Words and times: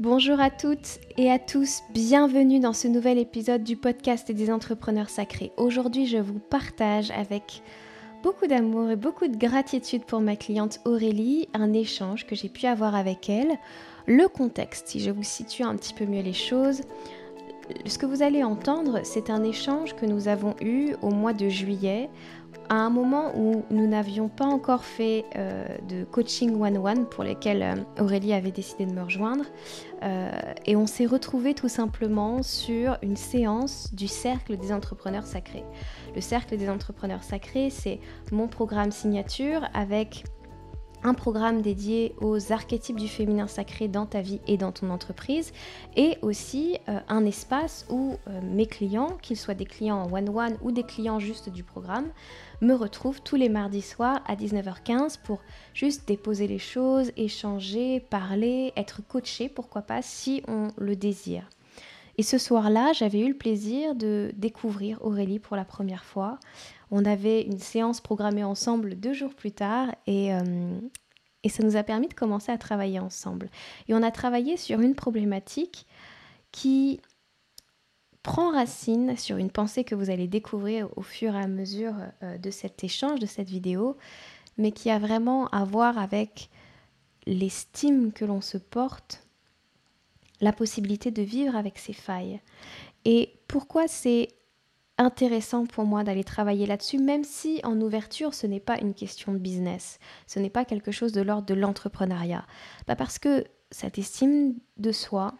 Bonjour 0.00 0.40
à 0.40 0.48
toutes 0.48 0.98
et 1.18 1.30
à 1.30 1.38
tous, 1.38 1.82
bienvenue 1.92 2.58
dans 2.58 2.72
ce 2.72 2.88
nouvel 2.88 3.18
épisode 3.18 3.62
du 3.62 3.76
podcast 3.76 4.32
des 4.32 4.50
entrepreneurs 4.50 5.10
sacrés. 5.10 5.52
Aujourd'hui, 5.58 6.06
je 6.06 6.16
vous 6.16 6.38
partage 6.38 7.10
avec 7.10 7.62
beaucoup 8.22 8.46
d'amour 8.46 8.88
et 8.88 8.96
beaucoup 8.96 9.28
de 9.28 9.36
gratitude 9.36 10.06
pour 10.06 10.22
ma 10.22 10.36
cliente 10.36 10.80
Aurélie 10.86 11.50
un 11.52 11.74
échange 11.74 12.26
que 12.26 12.34
j'ai 12.34 12.48
pu 12.48 12.64
avoir 12.64 12.94
avec 12.94 13.28
elle. 13.28 13.58
Le 14.06 14.26
contexte, 14.26 14.88
si 14.88 15.00
je 15.00 15.10
vous 15.10 15.22
situe 15.22 15.64
un 15.64 15.76
petit 15.76 15.92
peu 15.92 16.06
mieux 16.06 16.22
les 16.22 16.32
choses, 16.32 16.80
ce 17.84 17.98
que 17.98 18.06
vous 18.06 18.22
allez 18.22 18.42
entendre, 18.42 19.00
c'est 19.04 19.28
un 19.28 19.44
échange 19.44 19.94
que 19.96 20.06
nous 20.06 20.28
avons 20.28 20.54
eu 20.62 20.94
au 21.02 21.10
mois 21.10 21.34
de 21.34 21.50
juillet 21.50 22.08
à 22.70 22.76
un 22.76 22.88
moment 22.88 23.36
où 23.36 23.64
nous 23.70 23.88
n'avions 23.88 24.28
pas 24.28 24.46
encore 24.46 24.84
fait 24.84 25.24
euh, 25.34 25.66
de 25.88 26.04
coaching 26.04 26.54
one-one 26.54 27.04
pour 27.06 27.24
lesquels 27.24 27.62
euh, 27.62 28.02
Aurélie 28.02 28.32
avait 28.32 28.52
décidé 28.52 28.86
de 28.86 28.92
me 28.92 29.02
rejoindre. 29.02 29.44
Euh, 30.04 30.30
et 30.66 30.76
on 30.76 30.86
s'est 30.86 31.04
retrouvés 31.04 31.54
tout 31.54 31.68
simplement 31.68 32.44
sur 32.44 32.96
une 33.02 33.16
séance 33.16 33.92
du 33.92 34.06
Cercle 34.06 34.56
des 34.56 34.72
entrepreneurs 34.72 35.26
sacrés. 35.26 35.64
Le 36.14 36.20
Cercle 36.20 36.56
des 36.56 36.70
entrepreneurs 36.70 37.24
sacrés, 37.24 37.70
c'est 37.70 37.98
mon 38.30 38.46
programme 38.46 38.92
signature 38.92 39.62
avec 39.74 40.24
un 41.02 41.14
programme 41.14 41.62
dédié 41.62 42.14
aux 42.20 42.52
archétypes 42.52 43.00
du 43.00 43.08
féminin 43.08 43.46
sacré 43.46 43.88
dans 43.88 44.06
ta 44.06 44.20
vie 44.20 44.38
et 44.46 44.58
dans 44.58 44.70
ton 44.70 44.90
entreprise, 44.90 45.54
et 45.96 46.18
aussi 46.20 46.76
un 47.08 47.24
espace 47.24 47.86
où 47.88 48.16
mes 48.42 48.66
clients, 48.66 49.16
qu'ils 49.22 49.38
soient 49.38 49.54
des 49.54 49.64
clients 49.64 49.96
en 49.96 50.12
one-one 50.12 50.58
ou 50.60 50.72
des 50.72 50.82
clients 50.82 51.18
juste 51.18 51.48
du 51.48 51.64
programme, 51.64 52.10
me 52.60 52.74
retrouve 52.74 53.22
tous 53.22 53.36
les 53.36 53.48
mardis 53.48 53.82
soirs 53.82 54.22
à 54.26 54.36
19h15 54.36 55.18
pour 55.22 55.40
juste 55.74 56.06
déposer 56.06 56.46
les 56.46 56.58
choses, 56.58 57.12
échanger, 57.16 58.00
parler, 58.00 58.72
être 58.76 59.00
coaché, 59.06 59.48
pourquoi 59.48 59.82
pas, 59.82 60.02
si 60.02 60.42
on 60.48 60.68
le 60.76 60.96
désire. 60.96 61.48
Et 62.18 62.22
ce 62.22 62.36
soir-là, 62.36 62.92
j'avais 62.92 63.20
eu 63.20 63.28
le 63.28 63.36
plaisir 63.36 63.94
de 63.94 64.32
découvrir 64.36 64.98
Aurélie 65.00 65.38
pour 65.38 65.56
la 65.56 65.64
première 65.64 66.04
fois. 66.04 66.38
On 66.90 67.04
avait 67.04 67.42
une 67.42 67.58
séance 67.58 68.00
programmée 68.00 68.44
ensemble 68.44 68.96
deux 68.96 69.14
jours 69.14 69.34
plus 69.34 69.52
tard 69.52 69.94
et, 70.06 70.34
euh, 70.34 70.78
et 71.44 71.48
ça 71.48 71.62
nous 71.62 71.76
a 71.76 71.82
permis 71.82 72.08
de 72.08 72.14
commencer 72.14 72.52
à 72.52 72.58
travailler 72.58 72.98
ensemble. 72.98 73.48
Et 73.88 73.94
on 73.94 74.02
a 74.02 74.10
travaillé 74.10 74.56
sur 74.58 74.80
une 74.80 74.94
problématique 74.94 75.86
qui 76.52 77.00
prend 78.22 78.52
racine 78.52 79.16
sur 79.16 79.36
une 79.36 79.50
pensée 79.50 79.84
que 79.84 79.94
vous 79.94 80.10
allez 80.10 80.28
découvrir 80.28 80.88
au 80.96 81.02
fur 81.02 81.34
et 81.34 81.42
à 81.42 81.48
mesure 81.48 81.94
euh, 82.22 82.38
de 82.38 82.50
cet 82.50 82.84
échange, 82.84 83.18
de 83.18 83.26
cette 83.26 83.48
vidéo, 83.48 83.96
mais 84.58 84.72
qui 84.72 84.90
a 84.90 84.98
vraiment 84.98 85.46
à 85.48 85.64
voir 85.64 85.98
avec 85.98 86.50
l'estime 87.26 88.12
que 88.12 88.24
l'on 88.24 88.40
se 88.40 88.58
porte, 88.58 89.26
la 90.40 90.52
possibilité 90.52 91.10
de 91.10 91.22
vivre 91.22 91.56
avec 91.56 91.78
ses 91.78 91.92
failles. 91.92 92.40
Et 93.04 93.34
pourquoi 93.48 93.88
c'est 93.88 94.28
intéressant 94.98 95.64
pour 95.64 95.84
moi 95.84 96.04
d'aller 96.04 96.24
travailler 96.24 96.66
là-dessus, 96.66 96.98
même 96.98 97.24
si 97.24 97.60
en 97.64 97.80
ouverture, 97.80 98.34
ce 98.34 98.46
n'est 98.46 98.60
pas 98.60 98.78
une 98.80 98.92
question 98.92 99.32
de 99.32 99.38
business, 99.38 99.98
ce 100.26 100.38
n'est 100.38 100.50
pas 100.50 100.66
quelque 100.66 100.92
chose 100.92 101.12
de 101.12 101.22
l'ordre 101.22 101.46
de 101.46 101.54
l'entrepreneuriat. 101.54 102.46
Bah, 102.86 102.96
parce 102.96 103.18
que 103.18 103.44
cette 103.70 103.98
estime 103.98 104.54
de 104.76 104.92
soi, 104.92 105.34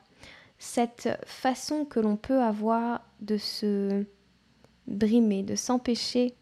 cette 0.61 1.09
façon 1.25 1.87
que 1.87 1.99
l'on 1.99 2.17
peut 2.17 2.43
avoir 2.43 3.01
de 3.21 3.39
se 3.39 4.05
brimer, 4.87 5.43
de 5.43 5.57
s'empêcher 5.57 6.37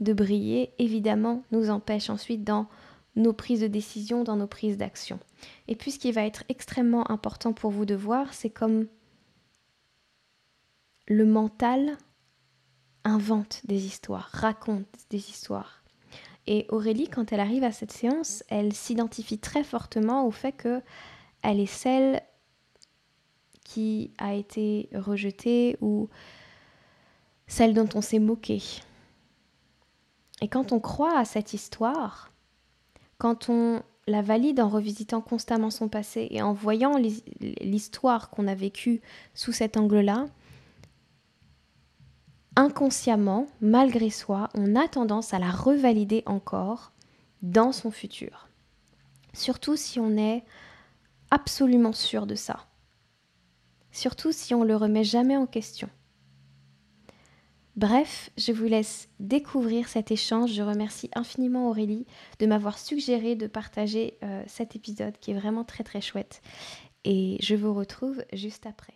de 0.00 0.12
briller, 0.14 0.72
évidemment, 0.78 1.44
nous 1.52 1.70
empêche 1.70 2.08
ensuite 2.08 2.44
dans 2.44 2.66
nos 3.14 3.34
prises 3.34 3.60
de 3.60 3.66
décision, 3.68 4.24
dans 4.24 4.36
nos 4.36 4.46
prises 4.46 4.78
d'action. 4.78 5.20
Et 5.68 5.76
puis 5.76 5.92
ce 5.92 5.98
qui 5.98 6.12
va 6.12 6.24
être 6.24 6.44
extrêmement 6.48 7.08
important 7.10 7.52
pour 7.52 7.70
vous 7.70 7.84
de 7.84 7.94
voir, 7.94 8.32
c'est 8.32 8.50
comme 8.50 8.86
le 11.06 11.26
mental 11.26 11.98
invente 13.04 13.60
des 13.64 13.84
histoires, 13.84 14.30
raconte 14.32 14.88
des 15.10 15.30
histoires. 15.30 15.84
Et 16.46 16.66
Aurélie, 16.70 17.08
quand 17.08 17.32
elle 17.32 17.40
arrive 17.40 17.64
à 17.64 17.72
cette 17.72 17.92
séance, 17.92 18.42
elle 18.48 18.72
s'identifie 18.72 19.38
très 19.38 19.62
fortement 19.62 20.26
au 20.26 20.30
fait 20.30 20.52
que 20.52 20.80
elle 21.42 21.60
est 21.60 21.66
celle 21.66 22.22
qui 23.64 24.12
a 24.18 24.34
été 24.34 24.88
rejetée 24.94 25.76
ou 25.80 26.08
celle 27.46 27.74
dont 27.74 27.88
on 27.94 28.00
s'est 28.00 28.18
moqué. 28.18 28.62
Et 30.40 30.48
quand 30.48 30.72
on 30.72 30.80
croit 30.80 31.18
à 31.18 31.24
cette 31.24 31.54
histoire, 31.54 32.30
quand 33.18 33.48
on 33.48 33.82
la 34.06 34.22
valide 34.22 34.60
en 34.60 34.68
revisitant 34.68 35.20
constamment 35.20 35.70
son 35.70 35.88
passé 35.88 36.28
et 36.30 36.42
en 36.42 36.52
voyant 36.52 36.96
l'histoire 37.60 38.30
qu'on 38.30 38.46
a 38.46 38.54
vécue 38.54 39.00
sous 39.32 39.52
cet 39.52 39.76
angle-là, 39.76 40.26
inconsciemment, 42.56 43.46
malgré 43.60 44.10
soi, 44.10 44.50
on 44.54 44.76
a 44.76 44.88
tendance 44.88 45.32
à 45.32 45.38
la 45.38 45.50
revalider 45.50 46.22
encore 46.26 46.92
dans 47.42 47.72
son 47.72 47.90
futur. 47.90 48.48
Surtout 49.32 49.76
si 49.76 49.98
on 49.98 50.16
est 50.16 50.44
absolument 51.30 51.92
sûr 51.92 52.26
de 52.26 52.34
ça 52.34 52.66
surtout 53.94 54.32
si 54.32 54.54
on 54.54 54.64
le 54.64 54.76
remet 54.76 55.04
jamais 55.04 55.36
en 55.36 55.46
question. 55.46 55.88
Bref, 57.76 58.30
je 58.36 58.52
vous 58.52 58.66
laisse 58.66 59.08
découvrir 59.18 59.88
cet 59.88 60.10
échange. 60.10 60.52
Je 60.52 60.62
remercie 60.62 61.10
infiniment 61.14 61.68
Aurélie 61.68 62.06
de 62.38 62.46
m'avoir 62.46 62.78
suggéré 62.78 63.34
de 63.34 63.46
partager 63.46 64.18
euh, 64.22 64.42
cet 64.46 64.76
épisode 64.76 65.18
qui 65.18 65.30
est 65.30 65.38
vraiment 65.38 65.64
très 65.64 65.82
très 65.82 66.00
chouette. 66.00 66.42
Et 67.04 67.36
je 67.40 67.54
vous 67.54 67.74
retrouve 67.74 68.22
juste 68.32 68.66
après. 68.66 68.94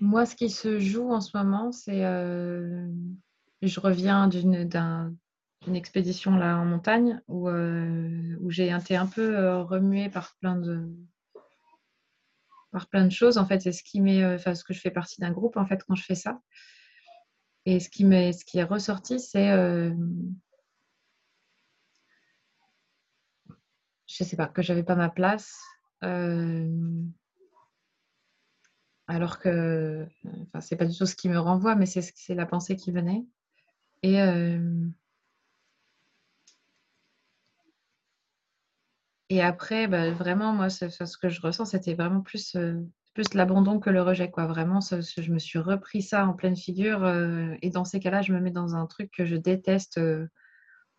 Moi, 0.00 0.24
ce 0.26 0.36
qui 0.36 0.50
se 0.50 0.78
joue 0.78 1.10
en 1.10 1.20
ce 1.20 1.36
moment, 1.36 1.72
c'est... 1.72 2.04
Euh, 2.04 2.86
je 3.62 3.80
reviens 3.80 4.28
d'une 4.28 5.16
expédition 5.74 6.36
là 6.36 6.58
en 6.58 6.66
montagne 6.66 7.20
où, 7.28 7.48
euh, 7.48 8.36
où 8.40 8.50
j'ai 8.50 8.70
été 8.70 8.96
un 8.96 9.06
peu 9.06 9.60
remuée 9.62 10.10
par 10.10 10.36
plein 10.40 10.56
de, 10.56 10.86
plein 12.84 13.06
de 13.06 13.10
choses. 13.10 13.38
En 13.38 13.46
fait, 13.46 13.60
c'est 13.60 13.72
ce 13.72 13.82
qui 13.82 14.02
met, 14.02 14.22
euh, 14.22 14.34
enfin, 14.34 14.54
ce 14.54 14.62
que 14.62 14.74
je 14.74 14.80
fais 14.80 14.90
partie 14.90 15.20
d'un 15.22 15.30
groupe 15.32 15.56
en 15.56 15.64
fait 15.64 15.82
quand 15.84 15.94
je 15.94 16.04
fais 16.04 16.14
ça. 16.14 16.42
Et 17.64 17.80
ce 17.80 17.88
qui 17.88 18.04
m'est, 18.04 18.34
ce 18.34 18.44
qui 18.44 18.58
est 18.58 18.64
ressorti, 18.64 19.18
c'est, 19.18 19.50
euh, 19.50 19.94
je 24.06 24.24
sais 24.24 24.36
pas, 24.36 24.46
que 24.46 24.62
j'avais 24.62 24.84
pas 24.84 24.94
ma 24.94 25.08
place. 25.08 25.58
Euh, 26.04 27.02
alors 29.06 29.38
que, 29.38 30.06
enfin, 30.48 30.60
c'est 30.60 30.76
pas 30.76 30.84
du 30.84 30.96
tout 30.96 31.06
ce 31.06 31.16
qui 31.16 31.30
me 31.30 31.38
renvoie, 31.38 31.74
mais 31.74 31.86
c'est, 31.86 32.02
c'est 32.02 32.34
la 32.34 32.46
pensée 32.46 32.76
qui 32.76 32.92
venait. 32.92 33.24
Et 34.02 34.20
Et 39.28 39.42
après, 39.42 39.88
bah, 39.88 40.10
vraiment, 40.10 40.52
moi, 40.52 40.70
ce, 40.70 41.16
que 41.16 41.28
je 41.28 41.40
ressens, 41.40 41.66
c'était 41.66 41.94
vraiment 41.94 42.20
plus, 42.20 42.54
euh, 42.54 42.80
plus 43.12 43.34
l'abandon 43.34 43.80
que 43.80 43.90
le 43.90 44.02
rejet. 44.02 44.30
Quoi. 44.30 44.46
Vraiment, 44.46 44.80
je 44.80 45.32
me 45.32 45.38
suis 45.38 45.58
repris 45.58 46.02
ça 46.02 46.26
en 46.26 46.34
pleine 46.34 46.56
figure. 46.56 47.04
Euh, 47.04 47.54
et 47.62 47.70
dans 47.70 47.84
ces 47.84 47.98
cas-là, 47.98 48.22
je 48.22 48.32
me 48.32 48.40
mets 48.40 48.52
dans 48.52 48.76
un 48.76 48.86
truc 48.86 49.10
que 49.10 49.24
je 49.24 49.36
déteste 49.36 49.98
euh, 49.98 50.28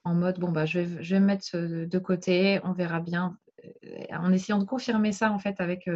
en 0.03 0.13
mode, 0.13 0.39
bon, 0.39 0.51
bah, 0.51 0.65
je, 0.65 0.79
vais, 0.79 1.03
je 1.03 1.15
vais 1.15 1.21
me 1.21 1.25
mettre 1.25 1.57
de 1.57 1.99
côté, 1.99 2.59
on 2.63 2.73
verra 2.73 2.99
bien. 2.99 3.37
En 4.11 4.31
essayant 4.31 4.59
de 4.59 4.63
confirmer 4.63 5.11
ça, 5.11 5.31
en 5.31 5.39
fait, 5.39 5.59
avec 5.59 5.89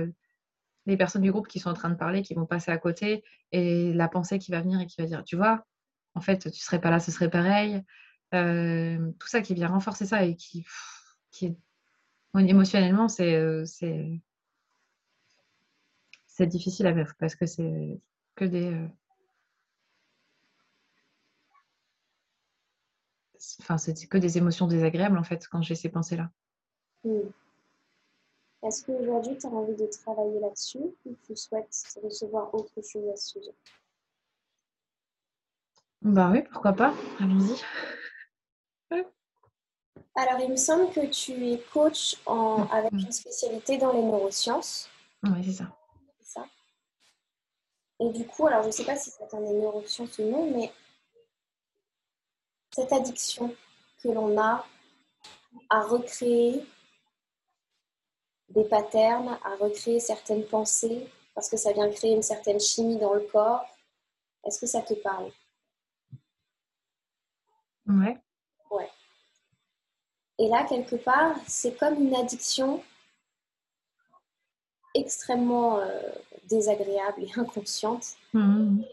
les 0.85 0.97
personnes 0.97 1.21
du 1.21 1.31
groupe 1.31 1.47
qui 1.47 1.59
sont 1.59 1.69
en 1.69 1.73
train 1.73 1.89
de 1.89 1.95
parler, 1.95 2.21
qui 2.21 2.33
vont 2.33 2.45
passer 2.45 2.71
à 2.71 2.77
côté, 2.77 3.23
et 3.53 3.93
la 3.93 4.09
pensée 4.09 4.37
qui 4.37 4.51
va 4.51 4.61
venir 4.61 4.81
et 4.81 4.87
qui 4.87 4.99
va 4.99 5.07
dire, 5.07 5.23
tu 5.23 5.37
vois, 5.37 5.65
en 6.15 6.19
fait, 6.19 6.51
tu 6.51 6.59
serais 6.59 6.81
pas 6.81 6.89
là, 6.89 6.99
ce 6.99 7.11
serait 7.11 7.29
pareil. 7.29 7.81
tout 8.31 9.27
ça 9.27 9.41
qui 9.41 9.53
vient 9.53 9.69
renforcer 9.69 10.05
ça 10.05 10.25
et 10.25 10.35
qui, 10.35 10.65
qui 11.31 11.45
est 11.45 11.55
émotionnellement, 12.39 13.07
euh, 13.19 13.65
c'est 13.65 14.21
c'est 16.27 16.47
difficile 16.47 16.87
à 16.87 16.91
vivre 16.91 17.13
parce 17.19 17.35
que 17.35 17.45
c'est 17.45 17.99
que 18.35 18.45
des 18.45 18.73
euh, 18.73 18.87
enfin 23.59 23.77
c'est 23.77 24.07
que 24.07 24.17
des 24.17 24.37
émotions 24.37 24.67
désagréables 24.67 25.17
en 25.17 25.23
fait 25.23 25.45
quand 25.47 25.61
j'ai 25.61 25.75
ces 25.75 25.89
pensées 25.89 26.15
là. 26.15 26.31
Hmm. 27.03 27.29
Est-ce 28.63 28.85
qu'aujourd'hui 28.85 29.37
tu 29.37 29.47
as 29.47 29.49
envie 29.49 29.75
de 29.75 29.87
travailler 29.87 30.39
là-dessus 30.39 30.95
ou 31.05 31.17
tu 31.23 31.35
souhaites 31.35 31.83
recevoir 32.01 32.53
autre 32.53 32.81
chose 32.81 33.09
à 33.11 33.17
ce 33.17 33.39
sujet? 33.39 33.55
Bah 36.01 36.29
oui, 36.31 36.41
pourquoi 36.51 36.73
pas, 36.73 36.93
allons-y. 37.19 37.61
Alors, 40.21 40.39
il 40.39 40.51
me 40.51 40.55
semble 40.55 40.93
que 40.93 41.03
tu 41.07 41.31
es 41.51 41.57
coach 41.73 42.15
en, 42.27 42.67
avec 42.67 42.91
une 42.91 43.11
spécialité 43.11 43.79
dans 43.79 43.91
les 43.91 44.03
neurosciences. 44.03 44.87
Oui, 45.23 45.43
c'est 45.43 45.63
ça. 45.63 45.75
ça. 46.21 46.45
Et 47.99 48.07
du 48.11 48.27
coup, 48.27 48.45
alors 48.45 48.61
je 48.61 48.67
ne 48.67 48.71
sais 48.71 48.85
pas 48.85 48.95
si 48.95 49.09
c'est 49.09 49.33
un 49.33 49.41
des 49.41 49.53
neurosciences 49.53 50.19
ou 50.19 50.23
non, 50.29 50.51
mais 50.51 50.71
cette 52.75 52.93
addiction 52.93 53.55
que 54.03 54.09
l'on 54.09 54.39
a 54.39 54.63
à 55.71 55.81
recréer 55.81 56.63
des 58.49 58.65
patterns, 58.65 59.39
à 59.43 59.55
recréer 59.55 59.99
certaines 59.99 60.45
pensées, 60.45 61.09
parce 61.33 61.49
que 61.49 61.57
ça 61.57 61.73
vient 61.73 61.89
créer 61.89 62.13
une 62.13 62.21
certaine 62.21 62.59
chimie 62.59 62.99
dans 62.99 63.15
le 63.15 63.21
corps. 63.21 63.65
Est-ce 64.45 64.59
que 64.59 64.67
ça 64.67 64.83
te 64.83 64.93
parle? 64.93 65.31
Ouais. 67.87 68.21
Et 70.41 70.47
là, 70.47 70.65
quelque 70.67 70.95
part, 70.95 71.35
c'est 71.47 71.77
comme 71.77 72.01
une 72.01 72.15
addiction 72.15 72.83
extrêmement 74.95 75.77
euh, 75.77 76.11
désagréable 76.49 77.23
et 77.23 77.29
inconsciente 77.39 78.15
Mhm. 78.33 78.83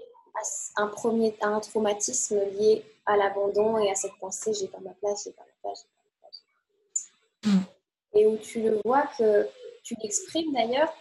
à 0.76 0.82
un, 0.82 0.88
premier, 0.88 1.34
à 1.40 1.46
un 1.48 1.60
traumatisme 1.60 2.38
lié 2.58 2.84
à 3.06 3.16
l'abandon 3.16 3.78
et 3.78 3.90
à 3.90 3.94
cette 3.94 4.14
pensée 4.20 4.52
j'ai 4.52 4.68
pas 4.68 4.78
ma 4.80 4.90
place, 4.90 5.24
j'ai 5.24 5.32
pas 5.32 5.42
ma 5.42 5.56
place, 5.62 5.86
j'ai 5.86 5.88
pas 5.88 6.02
ma 6.04 6.20
place. 6.20 7.10
j'ai 7.42 7.48
pas 7.48 7.50
ma 7.50 7.64
place. 7.64 7.74
Et 8.12 8.26
où 8.26 8.36
tu 8.36 8.60
le 8.60 8.80
vois 8.84 9.06
que 9.16 9.48
tu 9.82 9.94
l'exprimes 10.02 10.52
d'ailleurs, 10.52 10.92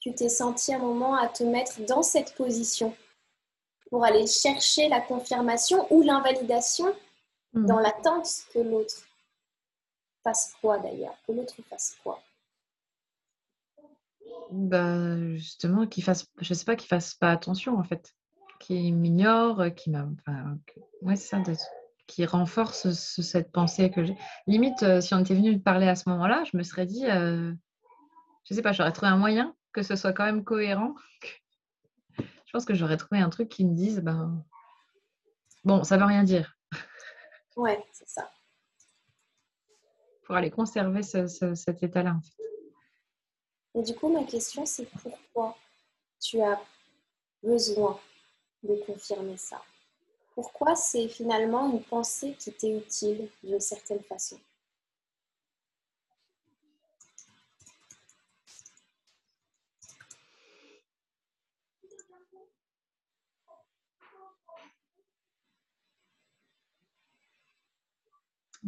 tu 0.00 0.14
t'es 0.14 0.28
senti 0.28 0.74
un 0.74 0.80
moment 0.80 1.14
à 1.16 1.28
te 1.28 1.44
mettre 1.44 1.80
dans 1.86 2.02
cette 2.02 2.34
position 2.34 2.94
pour 3.88 4.04
aller 4.04 4.26
chercher 4.26 4.90
la 4.90 5.00
confirmation 5.00 5.86
ou 5.90 6.02
l'invalidation 6.02 6.94
Dans 7.54 7.78
l'attente 7.80 8.28
que 8.52 8.58
l'autre 8.60 8.94
fasse 10.24 10.54
quoi 10.60 10.78
d'ailleurs, 10.78 11.14
que 11.26 11.32
l'autre 11.32 11.54
fasse 11.68 11.96
quoi? 12.02 12.20
Bah, 14.50 15.34
justement, 15.36 15.86
qu'il 15.86 16.02
fasse, 16.04 16.26
je 16.40 16.54
sais 16.54 16.64
pas, 16.64 16.76
qu'il 16.76 16.88
fasse 16.88 17.14
pas 17.14 17.30
attention 17.30 17.78
en 17.78 17.84
fait, 17.84 18.14
qu'il 18.60 18.94
m'ignore, 18.94 19.74
qu'il 19.74 19.92
m'a, 19.92 20.06
enfin, 20.20 20.58
que- 20.66 20.80
ouais, 21.02 21.16
c'est 21.16 21.28
ça, 21.28 21.40
de- 21.40 21.56
qui 22.06 22.24
renforce 22.26 22.90
ce- 22.92 23.22
cette 23.22 23.52
pensée 23.52 23.90
que 23.90 24.04
j'ai. 24.04 24.16
Limite, 24.46 24.82
euh, 24.82 25.00
si 25.00 25.14
on 25.14 25.18
était 25.20 25.34
venu 25.34 25.52
me 25.52 25.60
parler 25.60 25.88
à 25.88 25.94
ce 25.94 26.08
moment-là, 26.10 26.44
je 26.50 26.56
me 26.56 26.62
serais 26.62 26.86
dit, 26.86 27.06
euh, 27.06 27.52
je 28.44 28.54
sais 28.54 28.62
pas, 28.62 28.72
j'aurais 28.72 28.92
trouvé 28.92 29.10
un 29.10 29.16
moyen 29.16 29.54
que 29.72 29.82
ce 29.82 29.96
soit 29.96 30.12
quand 30.12 30.24
même 30.24 30.44
cohérent. 30.44 30.94
Je 31.22 32.52
pense 32.52 32.66
que 32.66 32.74
j'aurais 32.74 32.98
trouvé 32.98 33.20
un 33.22 33.30
truc 33.30 33.48
qui 33.48 33.64
me 33.64 33.74
dise, 33.74 34.00
ben, 34.00 34.44
bon, 35.64 35.82
ça 35.84 35.96
veut 35.96 36.04
rien 36.04 36.22
dire, 36.24 36.58
Ouais, 37.56 37.84
c'est 37.92 38.08
ça. 38.08 38.30
pour 40.24 40.36
aller 40.36 40.50
conserver 40.52 41.02
ce- 41.02 41.26
ce- 41.26 41.54
cet 41.56 41.82
état-là. 41.82 42.14
en 42.16 42.20
fait. 42.22 42.44
Et 43.74 43.82
du 43.82 43.94
coup, 43.96 44.08
ma 44.08 44.22
question, 44.24 44.64
c'est 44.64 44.86
pourquoi 44.86 45.56
tu 46.20 46.40
as 46.40 46.60
besoin 47.42 47.98
de 48.62 48.76
confirmer 48.86 49.36
ça? 49.36 49.60
Pourquoi 50.34 50.76
c'est 50.76 51.08
finalement 51.08 51.70
une 51.72 51.82
pensée 51.82 52.34
qui 52.38 52.52
t'est 52.52 52.78
utile 52.78 53.28
d'une 53.42 53.60
certaine 53.60 54.02
façon? 54.04 54.38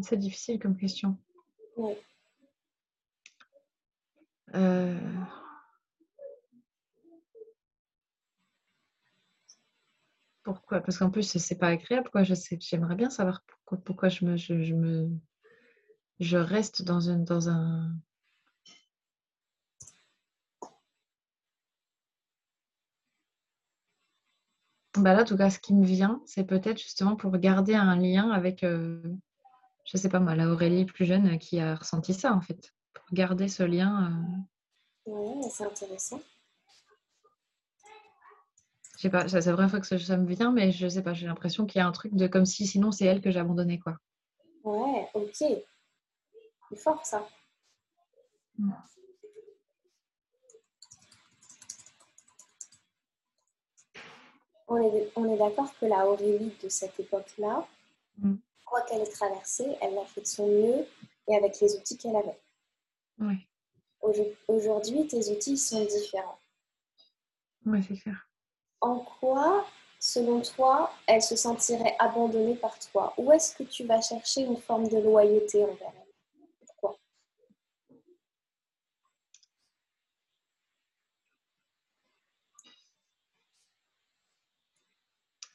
C'est 0.02 0.16
difficile 0.18 0.58
comme 0.60 0.76
question. 0.76 1.18
Oui. 1.76 1.94
Euh, 4.54 4.98
Pourquoi? 10.42 10.80
Parce 10.80 10.98
qu'en 10.98 11.10
plus, 11.10 11.36
c'est 11.38 11.58
pas 11.58 11.68
agréable, 11.68 12.08
quoi. 12.10 12.22
Je 12.22 12.34
sais, 12.34 12.58
j'aimerais 12.60 12.94
bien 12.96 13.10
savoir 13.10 13.42
pourquoi, 13.46 13.78
pourquoi 13.78 14.08
je 14.08 14.24
me, 14.24 14.36
je, 14.36 14.62
je 14.62 14.74
me, 14.74 15.10
je 16.18 16.36
reste 16.36 16.82
dans 16.82 17.08
une, 17.08 17.24
dans 17.24 17.48
un. 17.48 17.94
Bah 24.96 25.14
là, 25.14 25.22
en 25.22 25.24
tout 25.24 25.36
cas, 25.36 25.50
ce 25.50 25.58
qui 25.58 25.74
me 25.74 25.84
vient, 25.84 26.20
c'est 26.26 26.44
peut-être 26.44 26.78
justement 26.80 27.16
pour 27.16 27.36
garder 27.38 27.74
un 27.74 27.96
lien 27.96 28.30
avec, 28.30 28.62
euh, 28.62 29.02
je 29.84 29.96
sais 29.96 30.08
pas 30.08 30.20
moi, 30.20 30.34
la 30.34 30.48
Aurélie 30.48 30.84
plus 30.86 31.04
jeune 31.04 31.34
euh, 31.34 31.36
qui 31.36 31.60
a 31.60 31.74
ressenti 31.74 32.14
ça, 32.14 32.32
en 32.32 32.40
fait. 32.40 32.72
Pour 32.94 33.04
garder 33.12 33.48
ce 33.48 33.62
lien. 33.62 34.12
euh, 35.06 35.10
Ouais, 35.12 35.48
c'est 35.50 35.64
intéressant. 35.64 36.20
Je 38.96 39.02
sais 39.02 39.10
pas, 39.10 39.28
c'est 39.28 39.44
la 39.44 39.52
première 39.52 39.70
fois 39.70 39.80
que 39.80 39.86
ça, 39.98 40.16
me 40.16 40.26
vient, 40.26 40.52
mais 40.52 40.72
je 40.72 40.88
sais 40.88 41.02
pas, 41.02 41.12
j'ai 41.12 41.26
l'impression 41.26 41.66
qu'il 41.66 41.78
y 41.78 41.82
a 41.82 41.86
un 41.86 41.92
truc 41.92 42.14
de 42.14 42.26
comme 42.26 42.46
si 42.46 42.66
sinon 42.66 42.90
c'est 42.90 43.04
elle 43.04 43.20
que 43.20 43.30
j'ai 43.30 43.40
abandonné, 43.40 43.78
quoi. 43.78 43.98
Ouais, 44.62 45.08
ok. 45.12 45.34
C'est 45.36 46.76
fort 46.76 47.04
ça. 47.04 47.26
Mm. 48.58 48.72
On 54.68 54.78
est, 54.78 55.12
on 55.16 55.34
est 55.34 55.36
d'accord 55.36 55.70
que 55.78 55.84
la 55.84 56.06
Aurélie 56.06 56.56
de 56.62 56.68
cette 56.70 56.98
époque-là, 56.98 57.66
Mm. 58.18 58.34
Quoi 58.64 58.82
qu'elle 58.82 59.00
ait 59.02 59.06
traversé, 59.06 59.76
elle 59.80 59.94
l'a 59.94 60.04
fait 60.06 60.22
de 60.22 60.26
son 60.26 60.46
mieux 60.46 60.86
et 61.28 61.36
avec 61.36 61.60
les 61.60 61.76
outils 61.76 61.96
qu'elle 61.98 62.16
avait. 62.16 62.40
Aujo- 64.02 64.34
Aujourd'hui, 64.48 65.06
tes 65.06 65.30
outils 65.30 65.56
sont 65.56 65.84
différents. 65.84 66.38
ouais, 67.66 67.82
c'est 67.82 67.96
clair. 67.96 68.28
En 68.80 68.98
quoi, 69.00 69.66
selon 69.98 70.42
toi, 70.42 70.92
elle 71.06 71.22
se 71.22 71.36
sentirait 71.36 71.96
abandonnée 71.98 72.56
par 72.56 72.78
toi? 72.78 73.14
Où 73.18 73.32
est-ce 73.32 73.56
que 73.56 73.62
tu 73.64 73.84
vas 73.84 74.00
chercher 74.00 74.42
une 74.42 74.58
forme 74.58 74.88
de 74.88 74.98
loyauté 74.98 75.64
envers 75.64 75.92
elle? 75.96 76.46
Pourquoi? 76.66 76.98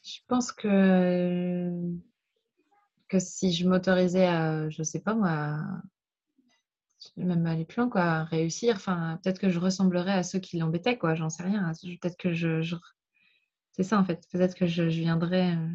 Je 0.03 0.19
pense 0.27 0.51
que, 0.51 1.69
que 3.09 3.19
si 3.19 3.51
je 3.51 3.67
m'autorisais 3.67 4.27
à, 4.27 4.69
je 4.69 4.83
sais 4.83 4.99
pas 4.99 5.13
moi, 5.15 5.57
même 7.17 7.45
aller 7.45 7.65
plus 7.65 7.81
loin, 7.81 7.89
quoi, 7.89 8.01
à 8.01 8.23
réussir, 8.23 8.75
enfin, 8.75 9.19
peut-être 9.23 9.39
que 9.39 9.49
je 9.49 9.59
ressemblerais 9.59 10.13
à 10.13 10.23
ceux 10.23 10.39
qui 10.39 10.57
l'embêtaient, 10.57 10.97
quoi, 10.97 11.15
j'en 11.15 11.29
sais 11.29 11.43
rien. 11.43 11.71
Peut-être 12.01 12.17
que 12.17 12.33
je, 12.33 12.75
C'est 13.71 13.83
ça, 13.83 13.99
en 13.99 14.05
fait. 14.05 14.27
Peut-être 14.31 14.55
que 14.55 14.65
je, 14.65 14.83
viendrais... 14.83 15.55
euh, 15.55 15.67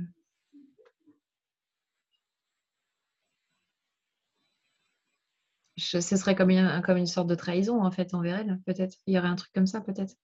ce 5.76 6.00
serait 6.00 6.34
comme 6.34 6.50
une, 6.50 6.82
comme 6.84 6.98
une 6.98 7.06
sorte 7.06 7.28
de 7.28 7.34
trahison, 7.34 7.82
en 7.82 7.90
fait, 7.90 8.14
envers 8.14 8.38
elle, 8.38 8.60
peut-être. 8.66 8.96
Il 9.06 9.14
y 9.14 9.18
aurait 9.18 9.28
un 9.28 9.36
truc 9.36 9.52
comme 9.52 9.66
ça, 9.66 9.80
peut-être. 9.80 10.14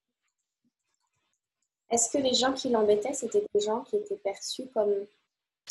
Est-ce 1.90 2.10
que 2.10 2.18
les 2.18 2.34
gens 2.34 2.52
qui 2.52 2.68
l'embêtaient, 2.68 3.14
c'était 3.14 3.44
des 3.52 3.60
gens 3.60 3.80
qui 3.82 3.96
étaient 3.96 4.18
perçus 4.18 4.68
comme 4.72 4.94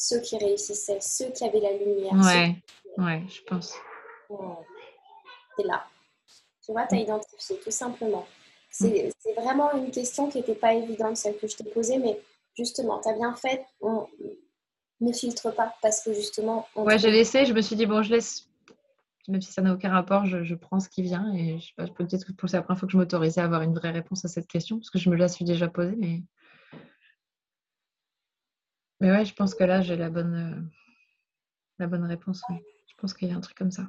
ceux 0.01 0.22
qui 0.22 0.38
réussissaient, 0.38 1.01
ceux 1.01 1.29
qui 1.32 1.44
avaient 1.44 1.60
la 1.60 1.74
lumière 1.74 2.13
Ouais, 2.13 2.56
ouais, 2.98 3.22
je 3.27 3.41
pense. 3.44 3.74
C'est 5.58 5.63
là. 5.65 5.86
Tu 6.65 6.72
vois, 6.72 6.88
tu 6.88 6.96
as 6.96 7.00
identifié, 7.00 7.58
tout 7.62 7.72
simplement. 7.72 8.25
C'est 8.72 9.12
c'est 9.20 9.34
vraiment 9.34 9.74
une 9.74 9.91
question 9.91 10.29
qui 10.29 10.38
n'était 10.38 10.56
pas 10.56 10.74
évidente, 10.74 11.18
celle 11.18 11.38
que 11.38 11.48
je 11.48 11.58
t'ai 11.58 11.65
posée, 11.65 11.98
mais 11.98 12.18
justement, 12.56 13.01
tu 13.01 13.10
as 13.10 13.13
bien 13.13 13.36
fait. 13.36 13.65
On 13.82 14.08
ne 15.01 15.12
filtre 15.12 15.51
pas 15.51 15.75
parce 15.82 16.01
que 16.01 16.13
justement. 16.13 16.65
On 16.77 16.86
Ouais, 16.86 16.98
j'ai 16.98 17.12
laissé, 17.12 17.46
je 17.46 17.53
me 17.53 17.62
suis 17.62 17.75
dit, 17.75 17.86
bon, 17.86 18.01
je 18.01 18.12
laisse, 18.12 18.48
même 19.27 19.41
si 19.41 19.51
ça 19.51 19.62
n'a 19.62 19.74
aucun 19.74 19.91
rapport, 19.91 20.25
je, 20.25 20.46
je 20.46 20.56
prends 20.56 20.79
ce 20.79 20.88
qui 20.88 21.01
vient. 21.01 21.34
Et 21.34 21.60
je 21.60 21.68
sais 21.68 21.74
pas, 21.75 21.88
peut-être 21.88 22.25
que 22.25 22.48
c'est 22.48 22.56
la 22.56 22.63
première 22.63 22.79
fois 22.79 22.88
que 22.88 22.94
je 22.94 22.98
m'autorisais 22.98 23.41
à 23.41 23.46
avoir 23.46 23.63
une 23.63 23.74
vraie 23.74 23.91
réponse 23.91 24.24
à 24.24 24.29
cette 24.29 24.48
question, 24.48 24.77
parce 24.77 24.91
que 24.91 25.00
je 25.00 25.10
me 25.10 25.18
la 25.18 25.27
suis 25.27 25.44
déjà 25.44 25.68
posée, 25.68 25.96
mais. 25.98 26.22
Mais 29.00 29.12
ouais, 29.12 29.25
je 29.25 29.34
pense 29.34 29.56
que 29.56 29.63
là, 29.63 29.82
j'ai 29.82 29.96
la 29.96 30.10
bonne, 30.10 30.36
euh, 30.36 30.62
la 31.79 31.88
bonne 31.88 32.06
réponse. 32.06 32.41
ouais. 32.50 32.63
Je 32.88 32.94
pense 32.98 33.13
qu'il 33.13 33.29
y 33.29 33.32
a 33.32 33.36
un 33.36 33.41
truc 33.41 33.58
comme 33.58 33.72
ça. 33.72 33.84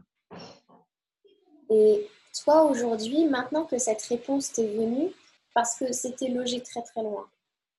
Et 1.69 2.09
toi, 2.45 2.65
aujourd'hui, 2.65 3.27
maintenant 3.27 3.65
que 3.65 3.79
cette 3.79 4.03
réponse 4.03 4.53
t'est 4.53 4.69
venue, 4.69 5.11
parce 5.55 5.77
que 5.79 5.93
c'était 5.93 6.29
logé 6.29 6.63
très 6.63 6.83
très 6.83 7.03
loin, 7.03 7.29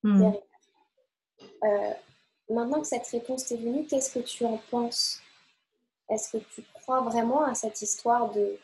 Hmm. 0.04 0.20
derrière. 0.20 0.42
Euh, 1.64 1.94
maintenant 2.50 2.82
que 2.82 2.88
cette 2.88 3.08
réponse 3.08 3.46
t'est 3.46 3.56
venue, 3.58 3.86
qu'est-ce 3.86 4.12
que 4.14 4.20
tu 4.26 4.44
en 4.46 4.58
penses? 4.70 5.22
Est-ce 6.10 6.38
que 6.38 6.44
tu 6.54 6.64
crois 6.74 7.02
vraiment 7.02 7.44
à 7.46 7.54
cette 7.56 7.82
histoire 7.82 8.32
de 8.32 8.58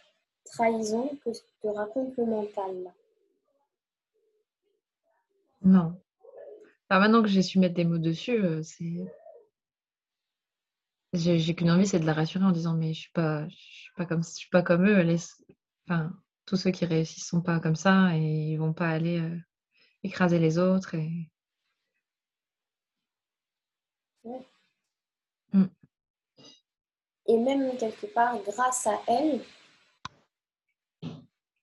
trahison 0.43 1.09
que 1.23 1.29
te 1.61 1.67
raconte 1.67 2.17
le 2.17 2.25
mental? 2.25 2.91
Non. 5.61 5.95
Alors 6.89 7.01
maintenant 7.01 7.21
que 7.21 7.27
j'ai 7.27 7.41
su 7.41 7.59
mettre 7.59 7.75
des 7.75 7.85
mots 7.85 7.97
dessus, 7.97 8.43
euh, 8.43 8.61
c'est. 8.63 9.05
J'ai 11.13 11.55
qu'une 11.55 11.71
envie, 11.71 11.87
c'est 11.87 11.99
de 11.99 12.05
la 12.05 12.13
rassurer 12.13 12.45
en 12.45 12.51
disant 12.51 12.75
mais 12.75 12.93
je 12.93 13.01
suis 13.01 13.11
pas, 13.11 13.47
je 13.49 13.55
suis 13.55 13.93
pas 13.95 14.05
comme, 14.05 14.23
je 14.23 14.29
suis 14.29 14.49
pas 14.49 14.61
comme 14.61 14.87
eux. 14.87 15.15
Enfin, 15.87 16.11
tous 16.45 16.57
ceux 16.57 16.71
qui 16.71 16.85
réussissent 16.85 17.27
sont 17.27 17.41
pas 17.41 17.59
comme 17.59 17.75
ça 17.75 18.15
et 18.15 18.51
ils 18.51 18.57
vont 18.57 18.73
pas 18.73 18.89
aller 18.89 19.19
euh, 19.19 19.37
écraser 20.03 20.39
les 20.39 20.57
autres. 20.59 20.95
Et... 20.95 21.29
Et 27.29 27.37
même 27.37 27.75
quelque 27.77 28.05
part, 28.07 28.41
grâce 28.43 28.87
à 28.87 29.01
elle, 29.07 29.41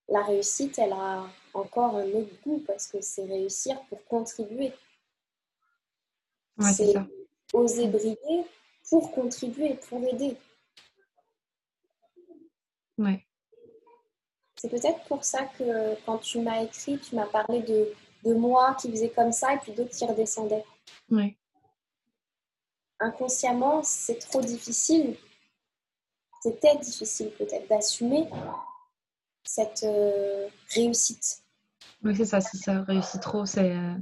la 0.08 0.22
réussite, 0.22 0.78
elle 0.78 0.92
a 0.92 1.26
encore 1.54 1.96
un 1.96 2.06
autre 2.08 2.34
goût 2.44 2.62
parce 2.66 2.86
que 2.86 3.00
c'est 3.00 3.24
réussir 3.24 3.80
pour 3.88 4.04
contribuer. 4.04 4.72
C'est 6.60 6.94
oser 7.52 7.88
briller 7.88 8.44
pour 8.88 9.12
contribuer, 9.12 9.74
pour 9.88 10.02
aider. 10.02 10.36
Ouais. 12.98 13.26
C'est 14.56 14.68
peut-être 14.68 15.04
pour 15.04 15.24
ça 15.24 15.44
que 15.58 15.94
quand 16.04 16.18
tu 16.18 16.40
m'as 16.40 16.62
écrit, 16.62 16.98
tu 16.98 17.14
m'as 17.16 17.26
parlé 17.26 17.62
de, 17.62 17.92
de 18.24 18.34
moi 18.34 18.74
qui 18.80 18.90
faisait 18.90 19.10
comme 19.10 19.32
ça 19.32 19.54
et 19.54 19.58
puis 19.58 19.72
d'autres 19.72 19.94
qui 19.94 20.06
redescendaient. 20.06 20.64
Ouais. 21.10 21.36
Inconsciemment, 23.00 23.82
c'est 23.82 24.18
trop 24.18 24.40
difficile. 24.40 25.16
C'était 26.42 26.76
difficile 26.76 27.30
peut-être 27.32 27.68
d'assumer 27.68 28.28
cette 29.42 29.82
euh, 29.84 30.48
réussite. 30.70 31.42
Oui, 32.02 32.14
c'est 32.16 32.26
ça. 32.26 32.40
Si 32.40 32.58
ça 32.58 32.82
réussit 32.82 33.20
trop, 33.20 33.46
c'est 33.46 33.72
euh, 33.72 33.94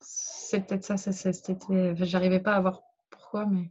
c'est 0.00 0.66
peut-être 0.66 0.84
ça. 0.84 0.96
C'était, 0.96 1.94
j'arrivais 1.96 2.40
pas 2.40 2.54
à 2.54 2.60
voir 2.60 2.82
pourquoi, 3.10 3.46
mais 3.46 3.70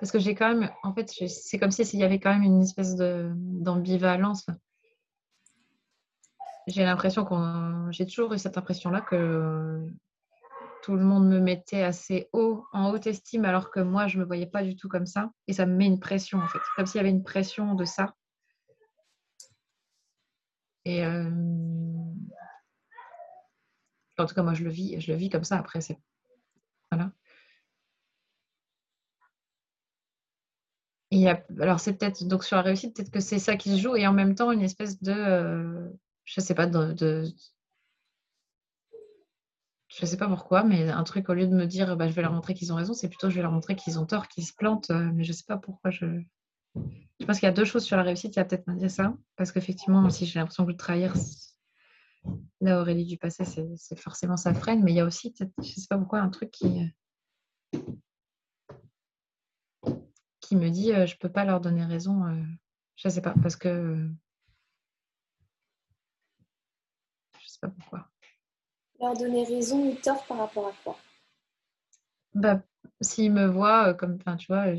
parce 0.00 0.12
que 0.12 0.18
j'ai 0.18 0.34
quand 0.34 0.48
même, 0.48 0.70
en 0.82 0.94
fait, 0.94 1.10
c'est 1.10 1.58
comme 1.58 1.70
si 1.70 1.84
s'il 1.84 2.00
y 2.00 2.04
avait 2.04 2.20
quand 2.20 2.32
même 2.32 2.42
une 2.42 2.62
espèce 2.62 2.96
de 2.96 3.30
d'ambivalence. 3.36 4.46
J'ai 6.66 6.84
l'impression 6.84 7.24
qu'on, 7.24 7.90
j'ai 7.90 8.06
toujours 8.06 8.32
eu 8.32 8.38
cette 8.38 8.56
impression-là 8.56 9.00
que 9.00 9.86
tout 10.82 10.96
le 10.96 11.02
monde 11.02 11.28
me 11.28 11.38
mettait 11.38 11.82
assez 11.82 12.28
haut, 12.32 12.64
en 12.72 12.90
haute 12.90 13.06
estime, 13.06 13.44
alors 13.44 13.70
que 13.70 13.80
moi, 13.80 14.06
je 14.06 14.18
me 14.18 14.24
voyais 14.24 14.46
pas 14.46 14.62
du 14.62 14.76
tout 14.76 14.88
comme 14.88 15.06
ça. 15.06 15.30
Et 15.48 15.52
ça 15.52 15.66
me 15.66 15.74
met 15.74 15.86
une 15.86 16.00
pression, 16.00 16.38
en 16.38 16.46
fait, 16.46 16.60
comme 16.76 16.86
s'il 16.86 16.98
y 16.98 17.00
avait 17.00 17.10
une 17.10 17.22
pression 17.24 17.74
de 17.74 17.84
ça. 17.84 18.14
Et 20.84 21.04
euh, 21.04 21.30
en 24.22 24.26
tout 24.26 24.34
cas, 24.34 24.42
moi, 24.42 24.54
je 24.54 24.64
le 24.64 24.70
vis, 24.70 25.00
je 25.00 25.12
le 25.12 25.18
vis 25.18 25.30
comme 25.30 25.44
ça. 25.44 25.58
Après, 25.58 25.80
c'est 25.80 25.98
voilà. 26.90 27.12
Et 31.12 31.28
alors, 31.28 31.80
c'est 31.80 31.94
peut-être 31.94 32.24
donc 32.24 32.44
sur 32.44 32.56
la 32.56 32.62
réussite, 32.62 32.94
peut-être 32.94 33.10
que 33.10 33.20
c'est 33.20 33.40
ça 33.40 33.56
qui 33.56 33.70
se 33.70 33.80
joue, 33.80 33.96
et 33.96 34.06
en 34.06 34.12
même 34.12 34.34
temps 34.36 34.52
une 34.52 34.62
espèce 34.62 35.02
de, 35.02 35.12
euh, 35.12 35.88
je 36.24 36.40
sais 36.40 36.54
pas, 36.54 36.66
de, 36.66 36.92
de, 36.92 37.24
je 39.88 40.06
sais 40.06 40.16
pas 40.16 40.28
pourquoi, 40.28 40.62
mais 40.62 40.88
un 40.88 41.02
truc 41.02 41.28
au 41.28 41.34
lieu 41.34 41.48
de 41.48 41.54
me 41.54 41.66
dire, 41.66 41.96
bah, 41.96 42.06
je 42.08 42.12
vais 42.12 42.22
leur 42.22 42.32
montrer 42.32 42.54
qu'ils 42.54 42.72
ont 42.72 42.76
raison, 42.76 42.94
c'est 42.94 43.08
plutôt 43.08 43.28
je 43.28 43.34
vais 43.34 43.42
leur 43.42 43.50
montrer 43.50 43.74
qu'ils 43.74 43.98
ont 43.98 44.06
tort, 44.06 44.28
qu'ils 44.28 44.46
se 44.46 44.52
plantent, 44.54 44.90
euh, 44.90 45.10
mais 45.12 45.24
je 45.24 45.32
sais 45.32 45.44
pas 45.46 45.56
pourquoi 45.56 45.90
je. 45.90 46.06
Je 47.18 47.26
pense 47.26 47.40
qu'il 47.40 47.46
y 47.46 47.50
a 47.50 47.52
deux 47.52 47.64
choses 47.64 47.84
sur 47.84 47.96
la 47.96 48.04
réussite. 48.04 48.36
Il 48.36 48.38
y 48.38 48.42
a 48.42 48.44
peut-être 48.44 48.88
ça, 48.88 49.14
parce 49.36 49.50
qu'effectivement, 49.50 50.08
si 50.08 50.24
j'ai 50.24 50.38
l'impression 50.38 50.64
que 50.64 50.70
le 50.70 50.76
trahir, 50.76 51.14
la 52.60 52.80
Aurélie 52.80 53.06
du 53.06 53.16
passé, 53.16 53.44
c'est 53.44 53.98
forcément 53.98 54.36
ça 54.36 54.52
freine, 54.54 54.82
mais 54.82 54.92
il 54.92 54.96
y 54.96 55.00
a 55.00 55.06
aussi, 55.06 55.34
je 55.38 55.62
sais 55.62 55.86
pas 55.88 55.98
pourquoi, 55.98 56.20
un 56.20 56.28
truc 56.28 56.50
qui, 56.50 56.92
qui 60.50 60.56
me 60.56 60.68
dit, 60.68 60.92
euh, 60.92 61.06
je 61.06 61.16
peux 61.16 61.30
pas 61.30 61.44
leur 61.44 61.60
donner 61.60 61.84
raison. 61.84 62.26
Euh, 62.26 62.42
je 62.96 63.08
sais 63.08 63.22
pas, 63.22 63.34
parce 63.40 63.54
que 63.54 64.08
je 67.38 67.48
sais 67.48 67.58
pas 67.60 67.68
pourquoi. 67.68 68.08
Leur 69.00 69.16
donner 69.16 69.44
raison 69.44 69.88
ou 69.88 69.94
tort 69.94 70.26
par 70.26 70.38
rapport 70.38 70.66
à 70.66 70.72
quoi? 70.82 70.98
Bah, 72.34 72.62
S'ils 73.00 73.32
me 73.32 73.46
voient 73.46 73.90
euh, 73.90 73.94
comme, 73.94 74.18
tu 74.36 74.46
vois, 74.48 74.74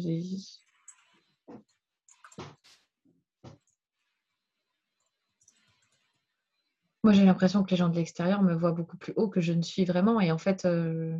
Moi, 7.03 7.13
j'ai 7.13 7.25
l'impression 7.25 7.63
que 7.63 7.69
les 7.71 7.77
gens 7.77 7.89
de 7.89 7.95
l'extérieur 7.95 8.41
me 8.43 8.53
voient 8.55 8.71
beaucoup 8.71 8.97
plus 8.97 9.13
haut 9.15 9.29
que 9.29 9.39
je 9.41 9.53
ne 9.53 9.61
suis 9.61 9.85
vraiment. 9.85 10.19
Et 10.19 10.31
en 10.31 10.37
fait, 10.39 10.65
euh, 10.65 11.17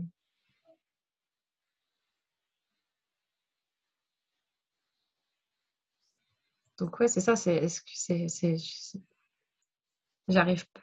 donc 6.78 7.00
ouais, 7.00 7.08
c'est 7.08 7.22
ça. 7.22 7.36
J'arrive 10.28 10.66
pas. 10.74 10.82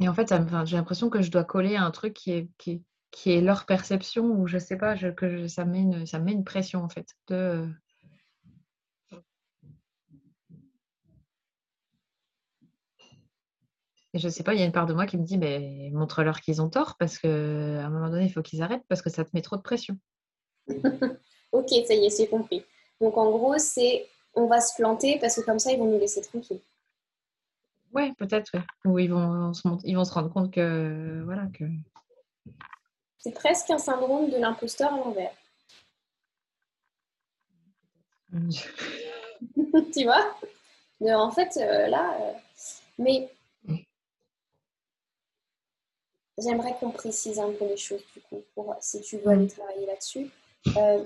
Et 0.00 0.08
en 0.08 0.12
fait, 0.14 0.34
j'ai 0.66 0.76
l'impression 0.76 1.08
que 1.10 1.22
je 1.22 1.30
dois 1.30 1.44
coller 1.44 1.76
à 1.76 1.84
un 1.84 1.90
truc 1.90 2.12
qui 2.14 2.32
est, 2.32 2.48
qui 3.12 3.30
est 3.30 3.40
leur 3.40 3.66
perception 3.66 4.24
ou 4.24 4.48
je 4.48 4.58
sais 4.58 4.76
pas, 4.76 4.96
que 5.12 5.46
ça, 5.46 5.64
met 5.64 5.80
une, 5.80 6.06
ça 6.06 6.18
met 6.18 6.32
une 6.32 6.44
pression 6.44 6.82
en 6.82 6.88
fait. 6.88 7.06
De... 7.28 7.68
Et 14.14 14.18
je 14.18 14.28
sais 14.28 14.42
pas, 14.42 14.54
il 14.54 14.60
y 14.60 14.62
a 14.62 14.66
une 14.66 14.72
part 14.72 14.86
de 14.86 14.94
moi 14.94 15.06
qui 15.06 15.16
me 15.16 15.24
dit, 15.24 15.38
mais 15.38 15.90
montre-leur 15.92 16.40
qu'ils 16.40 16.60
ont 16.60 16.68
tort 16.68 16.96
parce 16.98 17.18
qu'à 17.18 17.28
un 17.28 17.90
moment 17.90 18.10
donné, 18.10 18.24
il 18.24 18.32
faut 18.32 18.42
qu'ils 18.42 18.62
arrêtent 18.62 18.84
parce 18.88 19.00
que 19.00 19.10
ça 19.10 19.24
te 19.24 19.30
met 19.34 19.42
trop 19.42 19.56
de 19.56 19.62
pression. 19.62 19.96
ok, 21.52 21.68
ça 21.86 21.94
y 21.94 22.06
est, 22.06 22.10
c'est 22.10 22.28
compris. 22.28 22.64
Donc 23.00 23.16
en 23.16 23.30
gros, 23.30 23.58
c'est 23.58 24.08
on 24.34 24.46
va 24.46 24.60
se 24.60 24.74
planter 24.74 25.18
parce 25.18 25.36
que 25.36 25.42
comme 25.42 25.58
ça, 25.58 25.70
ils 25.70 25.78
vont 25.78 25.90
nous 25.90 25.98
laisser 25.98 26.22
tranquilles. 26.22 26.60
Ouais, 27.92 28.12
peut-être, 28.16 28.50
ouais. 28.54 28.64
Ou 28.86 28.98
ils 28.98 29.12
vont, 29.12 29.52
ils 29.84 29.96
vont 29.96 30.04
se 30.04 30.12
rendre 30.14 30.32
compte 30.32 30.50
que 30.50 31.22
voilà 31.24 31.46
que 31.52 31.64
c'est 33.22 33.32
presque 33.32 33.70
un 33.70 33.78
syndrome 33.78 34.30
de 34.30 34.36
l'imposteur 34.36 34.92
à 34.92 34.96
l'envers. 34.96 35.32
tu 39.94 40.04
vois? 40.04 40.36
En 41.00 41.30
fait, 41.30 41.56
euh, 41.56 41.86
là, 41.86 42.16
euh, 42.20 42.32
mais 42.98 43.30
j'aimerais 46.38 46.76
qu'on 46.80 46.90
précise 46.90 47.38
un 47.38 47.52
peu 47.52 47.66
les 47.66 47.76
choses, 47.76 48.02
du 48.12 48.20
coup, 48.22 48.42
pour, 48.54 48.74
si 48.80 49.00
tu 49.02 49.18
veux 49.18 49.28
aller 49.28 49.46
travailler 49.46 49.86
là-dessus. 49.86 50.28
Euh, 50.76 51.04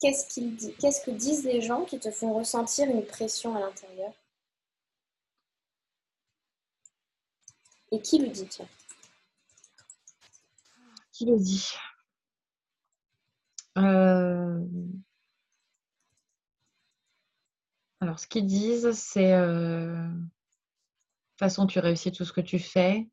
qu'est-ce, 0.00 0.38
dit, 0.38 0.74
qu'est-ce 0.74 1.04
que 1.04 1.10
disent 1.10 1.44
les 1.44 1.62
gens 1.62 1.84
qui 1.84 1.98
te 1.98 2.12
font 2.12 2.34
ressentir 2.34 2.88
une 2.88 3.04
pression 3.04 3.56
à 3.56 3.60
l'intérieur? 3.60 4.12
Et 7.90 8.00
qui 8.00 8.18
le 8.18 8.28
dit, 8.28 8.46
tiens? 8.46 8.68
Dit 11.26 11.74
euh, 13.76 14.64
Alors, 18.00 18.18
ce 18.18 18.26
qu'ils 18.26 18.46
disent, 18.46 18.92
c'est 18.92 19.32
euh... 19.34 20.06
de 20.08 20.10
toute 21.32 21.38
façon, 21.38 21.66
tu 21.66 21.78
réussis 21.78 22.12
tout 22.12 22.24
ce 22.24 22.32
que 22.32 22.40
tu 22.40 22.58
fais. 22.58 23.08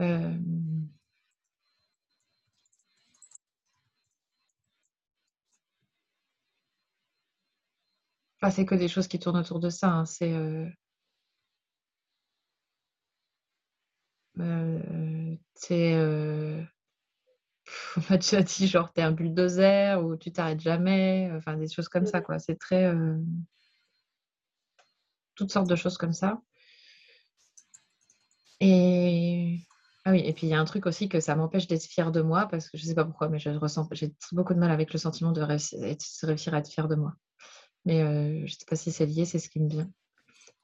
Euh... 0.00 0.38
C'est 8.50 8.66
que 8.66 8.74
des 8.74 8.88
choses 8.88 9.08
qui 9.08 9.18
tournent 9.18 9.36
autour 9.38 9.60
de 9.60 9.70
ça. 9.70 9.88
Hein. 9.88 10.04
C'est 10.04 10.32
c'est 15.62 15.94
euh, 15.94 16.60
on 17.96 18.00
m'a 18.10 18.16
déjà 18.16 18.42
dit 18.42 18.66
genre 18.66 18.92
t'es 18.92 19.02
un 19.02 19.12
bulldozer 19.12 20.02
ou 20.02 20.16
tu 20.16 20.32
t'arrêtes 20.32 20.60
jamais 20.60 21.30
enfin 21.36 21.56
des 21.56 21.68
choses 21.68 21.88
comme 21.88 22.06
ça 22.06 22.20
quoi. 22.20 22.38
C'est 22.40 22.56
très 22.56 22.86
euh, 22.86 23.16
toutes 25.36 25.52
sortes 25.52 25.68
de 25.68 25.76
choses 25.76 25.96
comme 25.98 26.12
ça. 26.12 26.40
Et 28.60 29.60
ah 30.04 30.10
oui 30.10 30.22
et 30.24 30.32
puis 30.32 30.48
il 30.48 30.50
y 30.50 30.54
a 30.54 30.60
un 30.60 30.64
truc 30.64 30.86
aussi 30.86 31.08
que 31.08 31.20
ça 31.20 31.36
m'empêche 31.36 31.68
d'être 31.68 31.84
fière 31.84 32.10
de 32.10 32.22
moi 32.22 32.48
parce 32.48 32.68
que 32.68 32.76
je 32.76 32.84
sais 32.84 32.94
pas 32.94 33.04
pourquoi 33.04 33.28
mais 33.28 33.38
je 33.38 33.50
ressens 33.50 33.88
j'ai 33.92 34.12
beaucoup 34.32 34.54
de 34.54 34.58
mal 34.58 34.70
avec 34.72 34.92
le 34.92 34.98
sentiment 34.98 35.30
de 35.32 35.42
réussir, 35.42 35.78
réussir 36.22 36.54
à 36.54 36.58
être 36.58 36.70
fière 36.70 36.88
de 36.88 36.96
moi. 36.96 37.14
Mais 37.84 38.46
je 38.46 38.52
sais 38.52 38.66
pas 38.68 38.76
si 38.76 38.90
c'est 38.92 39.06
lié 39.06 39.24
c'est 39.26 39.38
ce 39.38 39.48
qui 39.48 39.60
me 39.60 39.68
vient 39.68 39.90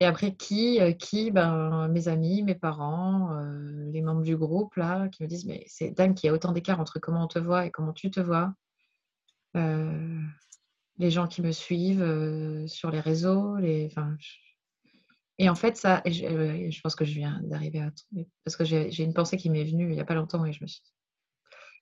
et 0.00 0.04
après, 0.04 0.34
qui, 0.34 0.80
euh, 0.80 0.92
qui? 0.92 1.30
Ben, 1.30 1.88
Mes 1.88 2.08
amis, 2.08 2.42
mes 2.42 2.54
parents, 2.54 3.32
euh, 3.32 3.90
les 3.90 4.02
membres 4.02 4.22
du 4.22 4.36
groupe, 4.36 4.74
là, 4.76 5.08
qui 5.08 5.22
me 5.22 5.28
disent, 5.28 5.46
mais 5.46 5.64
c'est 5.66 5.90
dingue 5.90 6.14
qu'il 6.14 6.28
y 6.28 6.30
a 6.30 6.34
autant 6.34 6.52
d'écart 6.52 6.80
entre 6.80 6.98
comment 6.98 7.24
on 7.24 7.28
te 7.28 7.38
voit 7.38 7.66
et 7.66 7.70
comment 7.70 7.92
tu 7.92 8.10
te 8.10 8.20
vois. 8.20 8.54
Euh, 9.56 10.20
les 10.98 11.10
gens 11.10 11.26
qui 11.26 11.42
me 11.42 11.52
suivent 11.52 12.66
sur 12.66 12.90
les 12.90 13.00
réseaux, 13.00 13.56
les, 13.56 13.86
enfin, 13.86 14.16
et 15.38 15.48
en 15.48 15.54
fait, 15.54 15.76
ça, 15.76 16.02
je, 16.04 16.80
pense 16.80 16.96
que 16.96 17.04
je 17.04 17.14
viens 17.14 17.40
d'arriver 17.44 17.80
à 17.80 17.90
trouver, 17.92 18.28
parce 18.44 18.56
que 18.56 18.64
j'ai 18.64 19.02
une 19.02 19.14
pensée 19.14 19.36
qui 19.36 19.50
m'est 19.50 19.64
venue 19.64 19.84
il 19.84 19.94
n'y 19.94 20.00
a 20.00 20.04
pas 20.04 20.14
longtemps 20.14 20.44
et 20.44 20.52
je 20.52 20.62
me 20.62 20.66
suis 20.66 20.82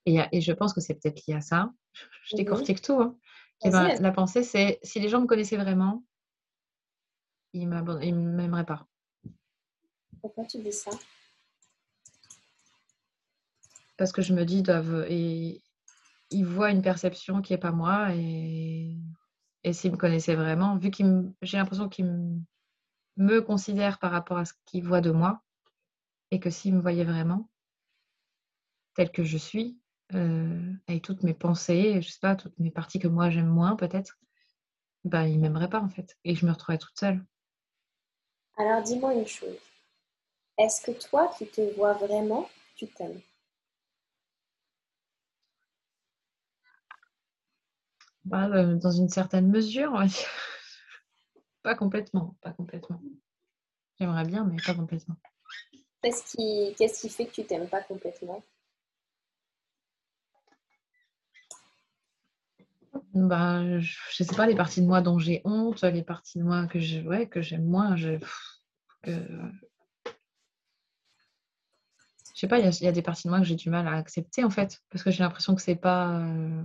et, 0.06 0.20
et 0.32 0.40
je 0.40 0.52
pense 0.52 0.72
que 0.72 0.80
c'est 0.80 0.94
peut-être 0.94 1.26
lié 1.26 1.34
à 1.34 1.40
ça. 1.40 1.72
Je 2.30 2.36
décortique 2.36 2.80
tout. 2.80 3.00
Hein. 3.00 3.16
Et 3.64 3.70
ben, 3.70 4.00
la 4.00 4.12
pensée, 4.12 4.42
c'est 4.42 4.78
si 4.82 5.00
les 5.00 5.08
gens 5.08 5.20
me 5.20 5.26
connaissaient 5.26 5.56
vraiment, 5.56 6.04
il 7.58 7.68
ne 7.68 8.36
m'aimerait 8.36 8.66
pas. 8.66 8.86
Pourquoi 10.20 10.44
tu 10.44 10.58
dis 10.58 10.72
ça? 10.72 10.90
Parce 13.96 14.12
que 14.12 14.22
je 14.22 14.34
me 14.34 14.44
dis, 14.44 14.62
doivent, 14.62 15.06
et 15.08 15.62
ils 16.30 16.44
voient 16.44 16.70
une 16.70 16.82
perception 16.82 17.40
qui 17.40 17.52
n'est 17.52 17.58
pas 17.58 17.72
moi. 17.72 18.14
Et, 18.14 18.96
et 19.64 19.72
s'ils 19.72 19.92
me 19.92 19.96
connaissaient 19.96 20.34
vraiment, 20.34 20.76
vu 20.76 20.90
qu'ils 20.90 21.32
j'ai 21.42 21.56
l'impression 21.56 21.88
qu'ils 21.88 22.44
me, 23.16 23.40
considèrent 23.40 23.98
par 23.98 24.10
rapport 24.10 24.38
à 24.38 24.44
ce 24.44 24.52
qu'ils 24.64 24.84
voient 24.84 25.00
de 25.00 25.10
moi, 25.10 25.42
et 26.30 26.40
que 26.40 26.50
s'ils 26.50 26.74
me 26.74 26.80
voyaient 26.80 27.04
vraiment, 27.04 27.48
tel 28.94 29.10
que 29.10 29.24
je 29.24 29.38
suis, 29.38 29.78
euh, 30.14 30.72
avec 30.88 31.02
toutes 31.02 31.22
mes 31.22 31.34
pensées, 31.34 32.00
je 32.02 32.08
sais 32.08 32.20
pas, 32.20 32.36
toutes 32.36 32.58
mes 32.58 32.70
parties 32.70 32.98
que 32.98 33.08
moi 33.08 33.30
j'aime 33.30 33.48
moins 33.48 33.76
peut-être, 33.76 34.18
ben 35.04 35.24
ils 35.24 35.40
m'aimeraient 35.40 35.70
pas 35.70 35.80
en 35.80 35.88
fait. 35.88 36.16
Et 36.24 36.34
je 36.34 36.46
me 36.46 36.52
retrouvais 36.52 36.78
toute 36.78 36.98
seule. 36.98 37.24
Alors 38.58 38.82
dis-moi 38.82 39.14
une 39.14 39.26
chose. 39.26 39.58
Est-ce 40.58 40.80
que 40.82 40.90
toi 40.92 41.32
qui 41.38 41.46
te 41.46 41.60
vois 41.76 41.94
vraiment, 41.94 42.48
tu 42.76 42.86
t'aimes? 42.88 43.20
Bah, 48.24 48.48
euh, 48.48 48.74
dans 48.74 48.90
une 48.90 49.08
certaine 49.08 49.48
mesure, 49.48 50.02
pas 51.62 51.74
complètement, 51.74 52.36
pas 52.40 52.52
complètement. 52.52 53.00
J'aimerais 53.98 54.24
bien, 54.24 54.44
mais 54.44 54.56
pas 54.64 54.74
complètement. 54.74 55.16
Qu'est-ce 56.02 56.24
qui, 56.36 56.74
qu'est-ce 56.76 57.00
qui 57.00 57.08
fait 57.08 57.26
que 57.26 57.32
tu 57.32 57.44
t'aimes 57.44 57.68
pas 57.68 57.82
complètement? 57.82 58.42
Bah, 63.16 63.80
je, 63.80 63.94
je 64.10 64.24
sais 64.24 64.36
pas, 64.36 64.46
les 64.46 64.54
parties 64.54 64.82
de 64.82 64.86
moi 64.86 65.00
dont 65.00 65.18
j'ai 65.18 65.40
honte, 65.44 65.82
les 65.82 66.02
parties 66.02 66.38
de 66.38 66.44
moi 66.44 66.66
que 66.66 66.78
je, 66.78 67.00
ouais, 67.00 67.28
que 67.28 67.40
j'aime 67.40 67.64
moins, 67.64 67.96
je, 67.96 68.18
que, 69.02 69.10
je 72.34 72.40
sais 72.40 72.48
pas, 72.48 72.58
il 72.58 72.66
y, 72.66 72.84
y, 72.84 72.88
a 72.88 72.92
des 72.92 73.02
parties 73.02 73.28
de 73.28 73.30
moi 73.30 73.40
que 73.40 73.46
j'ai 73.46 73.54
du 73.54 73.70
mal 73.70 73.88
à 73.88 73.92
accepter 73.92 74.44
en 74.44 74.50
fait, 74.50 74.82
parce 74.90 75.02
que 75.02 75.10
j'ai 75.10 75.22
l'impression 75.22 75.54
que 75.54 75.62
c'est 75.62 75.76
pas, 75.76 76.20
euh, 76.20 76.62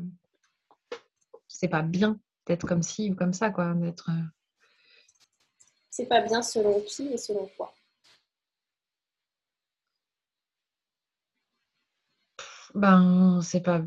c'est 1.48 1.70
pas 1.70 1.82
bien 1.82 2.20
d'être 2.46 2.68
comme 2.68 2.84
ci 2.84 3.12
ou 3.12 3.16
comme 3.16 3.34
ça, 3.34 3.52
quoi. 3.52 3.74
D'être. 3.74 4.10
Euh, 4.10 4.24
c'est 5.90 6.08
pas 6.08 6.22
bien 6.22 6.42
selon 6.42 6.82
qui 6.82 7.08
et 7.08 7.18
selon 7.18 7.50
quoi? 7.56 7.74
Ben, 12.74 13.42
c'est 13.42 13.62
pas. 13.62 13.82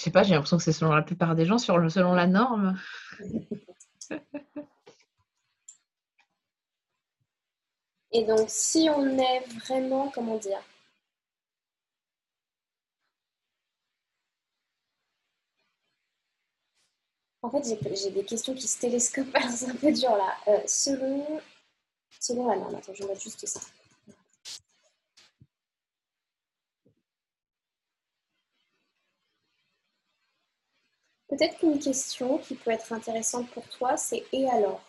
Je 0.00 0.04
sais 0.04 0.10
pas, 0.10 0.22
j'ai 0.22 0.32
l'impression 0.32 0.56
que 0.56 0.62
c'est 0.62 0.72
selon 0.72 0.92
la 0.92 1.02
plupart 1.02 1.34
des 1.34 1.44
gens, 1.44 1.58
selon 1.58 2.14
la 2.14 2.26
norme. 2.26 2.80
Et 8.10 8.24
donc, 8.24 8.46
si 8.48 8.88
on 8.88 9.18
est 9.18 9.44
vraiment, 9.66 10.08
comment 10.08 10.38
dire, 10.38 10.62
En 17.42 17.50
fait, 17.50 17.76
j'ai 17.94 18.10
des 18.10 18.24
questions 18.24 18.54
qui 18.54 18.66
se 18.66 18.78
télescopent, 18.78 19.36
c'est 19.50 19.68
un 19.68 19.74
peu 19.74 19.92
dur 19.92 20.16
là. 20.16 20.34
Euh, 20.48 20.60
selon, 20.66 21.26
selon 22.18 22.48
la 22.48 22.56
norme, 22.56 22.74
attends, 22.74 22.94
je 22.94 23.02
vais 23.02 23.08
mettre 23.10 23.20
juste 23.20 23.44
ça. 23.46 23.60
Peut-être 31.40 31.58
qu'une 31.58 31.78
question 31.78 32.36
qui 32.36 32.54
peut 32.54 32.70
être 32.70 32.92
intéressante 32.92 33.50
pour 33.52 33.66
toi, 33.70 33.96
c'est 33.96 34.26
et 34.30 34.46
alors? 34.50 34.82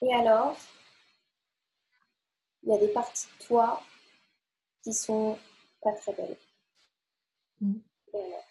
Et 0.00 0.14
alors 0.14 0.56
Il 2.62 2.68
y 2.68 2.76
a 2.76 2.78
des 2.78 2.92
parties 2.92 3.26
de 3.40 3.44
toi 3.44 3.82
qui 4.84 4.94
sont 4.94 5.36
pas 5.82 5.90
très 5.94 6.12
belles. 6.12 6.36
Mm. 7.60 7.74
Et 8.14 8.18
alors 8.18 8.47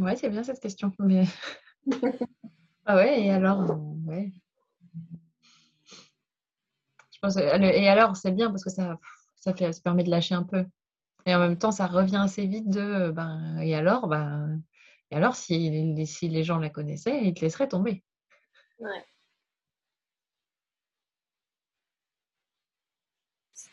Ouais, 0.00 0.16
c'est 0.16 0.30
bien 0.30 0.42
cette 0.42 0.60
question. 0.60 0.92
Mais... 0.98 1.24
ah 2.86 2.96
ouais, 2.96 3.22
et 3.22 3.30
alors 3.30 3.78
ouais. 4.06 4.32
Je 7.12 7.18
pense, 7.20 7.36
et 7.36 7.88
alors, 7.88 8.16
c'est 8.16 8.32
bien 8.32 8.50
parce 8.50 8.64
que 8.64 8.70
ça, 8.70 8.98
ça, 9.36 9.54
fait, 9.54 9.72
ça 9.72 9.80
permet 9.82 10.04
de 10.04 10.10
lâcher 10.10 10.34
un 10.34 10.42
peu. 10.42 10.64
Et 11.26 11.34
en 11.34 11.38
même 11.38 11.58
temps, 11.58 11.70
ça 11.70 11.86
revient 11.86 12.16
assez 12.16 12.46
vite 12.46 12.70
de 12.70 13.10
ben, 13.10 13.58
et 13.60 13.74
alors, 13.74 14.08
ben, 14.08 14.62
et 15.10 15.16
alors 15.16 15.36
si, 15.36 16.06
si 16.06 16.28
les 16.28 16.44
gens 16.44 16.58
la 16.58 16.70
connaissaient, 16.70 17.22
ils 17.22 17.34
te 17.34 17.42
laisseraient 17.42 17.68
tomber. 17.68 18.02
Ouais. 18.78 19.04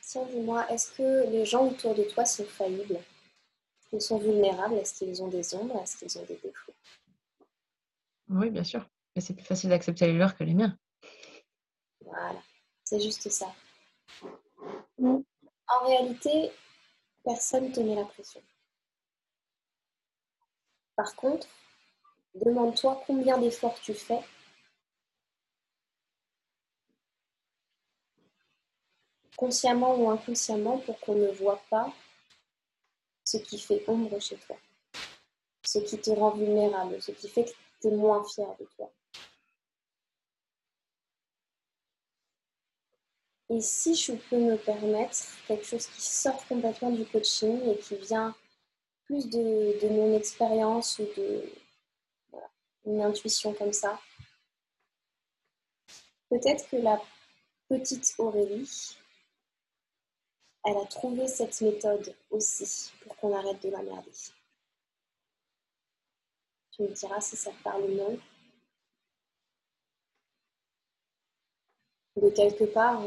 Tiens, 0.02 0.26
dis-moi, 0.30 0.70
est-ce 0.70 0.92
que 0.92 1.30
les 1.32 1.46
gens 1.46 1.68
autour 1.68 1.96
de 1.96 2.04
toi 2.04 2.26
sont 2.26 2.44
faillibles? 2.46 3.00
Ils 3.92 4.02
sont 4.02 4.18
vulnérables 4.18 4.76
Est-ce 4.76 5.00
qu'ils 5.00 5.22
ont 5.22 5.28
des 5.28 5.56
ombres? 5.56 5.82
Est-ce 5.82 5.98
qu'ils 5.98 6.18
ont 6.18 6.26
des 6.26 6.36
défauts? 6.36 6.74
Oui, 8.30 8.50
bien 8.50 8.64
sûr. 8.64 8.86
Mais 9.16 9.22
c'est 9.22 9.34
plus 9.34 9.46
facile 9.46 9.70
d'accepter 9.70 10.08
les 10.08 10.18
leurs 10.18 10.36
que 10.36 10.44
les 10.44 10.54
miens. 10.54 10.78
Voilà, 12.02 12.42
c'est 12.84 13.00
juste 13.00 13.30
ça. 13.30 13.54
En 15.00 15.86
réalité, 15.86 16.52
personne 17.24 17.70
ne 17.70 17.74
te 17.74 17.80
met 17.80 17.96
la 17.96 18.06
pression. 18.06 18.42
Par 20.96 21.16
contre, 21.16 21.48
demande-toi 22.36 23.04
combien 23.06 23.38
d'efforts 23.38 23.80
tu 23.82 23.94
fais 23.94 24.20
consciemment 29.36 29.96
ou 29.96 30.10
inconsciemment 30.10 30.80
pour 30.80 31.00
qu'on 31.00 31.16
ne 31.16 31.28
voit 31.28 31.62
pas 31.70 31.94
ce 33.28 33.36
qui 33.36 33.60
fait 33.60 33.84
ombre 33.90 34.22
chez 34.22 34.38
toi, 34.38 34.56
ce 35.66 35.80
qui 35.80 36.00
te 36.00 36.12
rend 36.12 36.32
vulnérable, 36.32 37.02
ce 37.02 37.12
qui 37.12 37.28
fait 37.28 37.44
que 37.44 37.50
tu 37.82 37.88
es 37.88 37.92
moins 37.92 38.24
fier 38.24 38.48
de 38.58 38.66
toi. 38.78 38.90
Et 43.50 43.60
si 43.60 43.96
je 43.96 44.14
peux 44.14 44.40
me 44.40 44.56
permettre 44.56 45.18
quelque 45.46 45.66
chose 45.66 45.88
qui 45.88 46.02
sort 46.02 46.48
complètement 46.48 46.92
du 46.92 47.06
coaching 47.06 47.62
et 47.70 47.78
qui 47.80 47.98
vient 47.98 48.34
plus 49.04 49.28
de, 49.28 49.90
mon 49.90 50.16
expérience 50.16 50.98
ou 51.00 51.04
de 51.18 51.44
une 52.86 53.02
intuition 53.02 53.54
comme 53.54 53.74
ça, 53.74 54.00
peut-être 56.30 56.70
que 56.70 56.78
la 56.78 57.02
petite 57.68 58.16
Aurélie 58.20 58.98
elle 60.66 60.78
a 60.78 60.86
trouvé 60.86 61.28
cette 61.28 61.62
méthode 61.62 62.16
aussi 62.30 62.92
pour 63.02 63.16
qu'on 63.18 63.36
arrête 63.36 63.62
de 63.64 63.70
la 63.70 63.82
merder. 63.82 64.12
Tu 66.72 66.84
me 66.84 66.90
diras 66.90 67.22
si 67.22 67.36
ça 67.36 67.52
te 67.52 67.64
parle 67.64 67.84
ou 67.84 67.96
non. 67.96 68.20
De 72.18 72.30
quelque 72.32 72.66
part, 72.66 73.02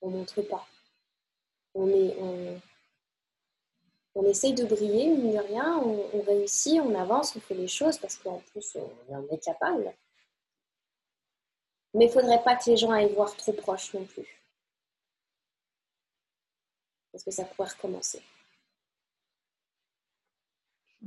on 0.00 0.10
ne 0.10 0.16
montre 0.16 0.42
pas. 0.42 0.66
On, 1.74 1.88
est, 1.88 2.16
on, 4.14 4.24
essaye 4.24 4.54
de 4.54 4.64
briller, 4.64 5.08
mine 5.08 5.34
de 5.34 5.38
rien, 5.38 5.78
on, 5.78 6.22
réussit, 6.22 6.80
on 6.80 6.94
avance, 6.94 7.36
on 7.36 7.40
fait 7.40 7.54
les 7.54 7.68
choses 7.68 7.98
parce 7.98 8.16
qu'en 8.16 8.40
plus, 8.50 8.76
on, 9.08 9.28
est 9.28 9.38
capable. 9.38 9.94
Mais 11.94 12.06
il 12.06 12.10
faudrait 12.10 12.42
pas 12.42 12.56
que 12.56 12.70
les 12.70 12.76
gens 12.76 12.90
aillent 12.90 13.14
voir 13.14 13.36
trop 13.36 13.52
proche 13.52 13.92
non 13.94 14.04
plus 14.04 14.26
parce 17.16 17.24
que 17.24 17.30
ça 17.30 17.46
pourrait 17.46 17.70
recommencer. 17.70 18.22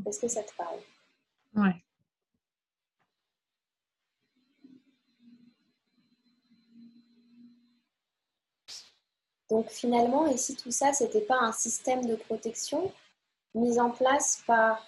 Est-ce 0.08 0.19
que 0.19 0.28
ça 0.28 0.41
te 0.41 0.52
parle? 0.56 0.80
Ouais. 1.54 1.84
Donc 9.52 9.69
finalement, 9.69 10.26
et 10.26 10.38
si 10.38 10.56
tout 10.56 10.72
ça, 10.72 10.93
c'était 10.93 11.22
pas 11.22 11.41
un 11.41 11.52
système 11.52 12.04
de 12.08 12.15
protection 12.15 12.91
mis 13.54 13.80
en 13.80 13.91
place 13.91 14.41
par 14.48 14.84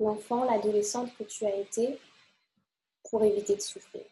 l'enfant, 0.00 0.44
l'adolescente 0.44 1.16
que 1.16 1.24
tu 1.24 1.46
as 1.46 1.56
été 1.56 1.98
pour 3.08 3.24
éviter 3.24 3.56
de 3.56 3.62
souffrir 3.62 4.04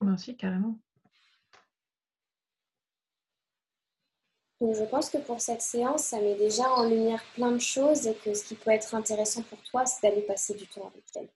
Merci, 0.00 0.36
carrément. 0.36 0.78
Donc 4.60 4.74
je 4.74 4.84
pense 4.84 5.08
que 5.08 5.18
pour 5.18 5.40
cette 5.40 5.62
séance, 5.62 6.04
ça 6.04 6.20
met 6.20 6.34
déjà 6.34 6.70
en 6.70 6.86
lumière 6.86 7.22
plein 7.34 7.52
de 7.52 7.58
choses 7.58 8.06
et 8.06 8.14
que 8.14 8.34
ce 8.34 8.44
qui 8.44 8.54
peut 8.54 8.70
être 8.70 8.94
intéressant 8.94 9.42
pour 9.42 9.62
toi, 9.62 9.86
c'est 9.86 10.02
d'aller 10.02 10.22
passer 10.22 10.54
du 10.54 10.66
temps 10.66 10.86
avec 10.86 11.04
elle. 11.14 11.28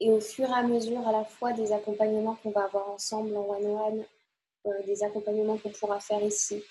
Et, 0.00 0.10
au 0.10 0.20
fur 0.20 0.48
et 0.48 0.52
à 0.52 0.62
mesure, 0.62 1.06
à 1.06 1.12
la 1.12 1.24
fois 1.24 1.52
des 1.52 1.72
accompagnements 1.72 2.34
qu'on 2.36 2.50
va 2.50 2.64
avoir 2.64 2.90
ensemble 2.90 3.36
en 3.36 3.48
one-one, 3.48 4.04
euh, 4.66 4.82
des 4.84 5.02
accompagnements 5.04 5.58
qu'on 5.58 5.70
pourra 5.70 6.00
faire 6.00 6.22
ici, 6.22 6.62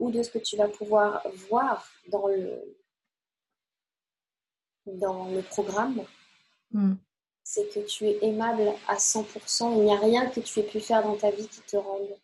ou 0.00 0.10
de 0.10 0.22
ce 0.22 0.30
que 0.30 0.38
tu 0.38 0.56
vas 0.56 0.68
pouvoir 0.68 1.22
voir 1.48 1.88
dans 2.08 2.26
le, 2.26 2.76
dans 4.86 5.28
le 5.28 5.42
programme, 5.42 6.04
hmm. 6.72 6.94
C'est 7.52 7.68
que 7.68 7.80
tu 7.80 8.06
es 8.06 8.24
aimable 8.24 8.72
à 8.86 8.94
100%. 8.94 9.72
Il 9.72 9.82
n'y 9.82 9.92
a 9.92 9.98
rien 9.98 10.30
que 10.30 10.38
tu 10.38 10.60
aies 10.60 10.62
pu 10.62 10.78
faire 10.78 11.02
dans 11.02 11.16
ta 11.16 11.32
vie 11.32 11.48
qui 11.48 11.60
te 11.62 11.76
rende 11.76 12.16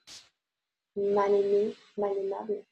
mal 0.94 1.34
aimé, 1.34 1.74
mal 1.96 2.16
aimable. 2.16 2.62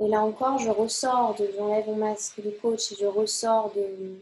Et 0.00 0.08
là 0.08 0.22
encore, 0.22 0.58
je 0.58 0.70
ressors 0.70 1.36
de, 1.36 1.52
j'enlève 1.56 1.86
mon 1.86 1.94
masque 1.94 2.40
de 2.40 2.50
coach 2.50 2.90
et 2.90 2.96
je 2.96 3.06
ressors 3.06 3.72
de, 3.74 4.20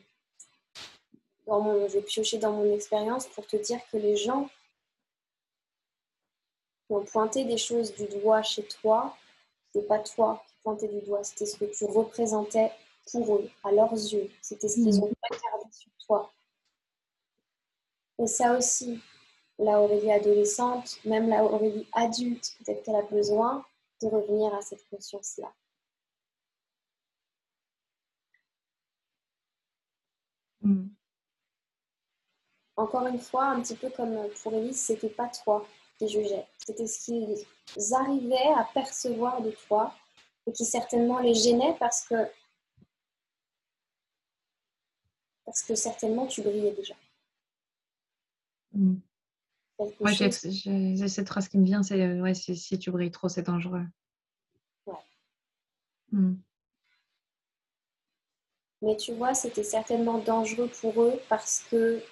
dans 1.46 1.60
mon, 1.62 1.88
je 1.88 1.98
vais 1.98 2.38
dans 2.38 2.52
mon 2.52 2.74
expérience 2.74 3.26
pour 3.28 3.46
te 3.46 3.56
dire 3.56 3.80
que 3.90 3.96
les 3.96 4.18
gens 4.18 4.50
qui 6.86 6.92
ont 6.92 7.06
pointé 7.06 7.46
des 7.46 7.58
choses 7.58 7.94
du 7.94 8.04
doigt 8.18 8.42
chez 8.42 8.64
toi, 8.64 9.16
c'est 9.72 9.88
pas 9.88 10.00
toi 10.00 10.44
qui 10.46 10.54
pointais 10.62 10.88
du 10.88 11.00
doigt, 11.00 11.24
c'était 11.24 11.46
ce 11.46 11.56
que 11.56 11.64
tu 11.64 11.86
représentais 11.86 12.70
pour 13.10 13.36
eux, 13.36 13.50
à 13.62 13.72
leurs 13.72 13.92
yeux. 13.92 14.30
C'était 14.40 14.68
ce 14.68 14.76
qu'ils 14.76 15.00
ont 15.00 15.10
regardé 15.30 15.72
sur 15.72 15.90
toi. 16.06 16.32
Et 18.18 18.26
ça 18.26 18.56
aussi, 18.56 19.00
la 19.58 19.80
Aurélie 19.80 20.12
adolescente, 20.12 20.98
même 21.04 21.28
la 21.28 21.44
Aurélie 21.44 21.86
adulte, 21.92 22.56
peut-être 22.58 22.82
qu'elle 22.82 22.96
a 22.96 23.02
besoin 23.02 23.64
de 24.02 24.08
revenir 24.08 24.54
à 24.54 24.62
cette 24.62 24.88
conscience-là. 24.88 25.52
Hmm. 30.62 30.88
Encore 32.76 33.06
une 33.06 33.20
fois, 33.20 33.44
un 33.44 33.60
petit 33.60 33.76
peu 33.76 33.90
comme 33.90 34.28
pour 34.42 34.54
Elise, 34.54 34.80
c'était 34.80 35.10
pas 35.10 35.28
toi 35.28 35.64
qui 35.98 36.08
jugeais, 36.08 36.46
c'était 36.58 36.86
ce 36.86 37.04
qu'ils 37.04 37.94
arrivaient 37.94 38.52
à 38.56 38.66
percevoir 38.74 39.42
de 39.42 39.52
toi 39.68 39.94
et 40.46 40.52
qui 40.52 40.64
certainement 40.64 41.20
les 41.20 41.34
gênait 41.34 41.76
parce 41.78 42.06
que 42.08 42.14
parce 45.44 45.62
que 45.62 45.74
certainement 45.74 46.26
tu 46.26 46.42
brillais 46.42 46.72
déjà. 46.72 46.94
Mm. 48.72 48.96
j'ai 50.06 51.08
cette 51.08 51.28
phrase 51.28 51.48
qui 51.48 51.58
me 51.58 51.64
vient, 51.64 51.82
c'est 51.82 52.00
euh, 52.00 52.20
ouais, 52.20 52.34
si, 52.34 52.78
tu 52.78 52.90
brilles 52.90 53.10
trop, 53.10 53.28
c'est 53.28 53.42
dangereux. 53.42 53.84
Ouais. 54.86 54.94
Mm. 56.12 56.34
Mais 58.82 58.96
tu 58.96 59.14
vois, 59.14 59.34
c'était 59.34 59.64
certainement 59.64 60.18
dangereux 60.18 60.68
pour 60.80 61.02
eux 61.02 61.20
parce 61.28 61.64
que 61.70 62.02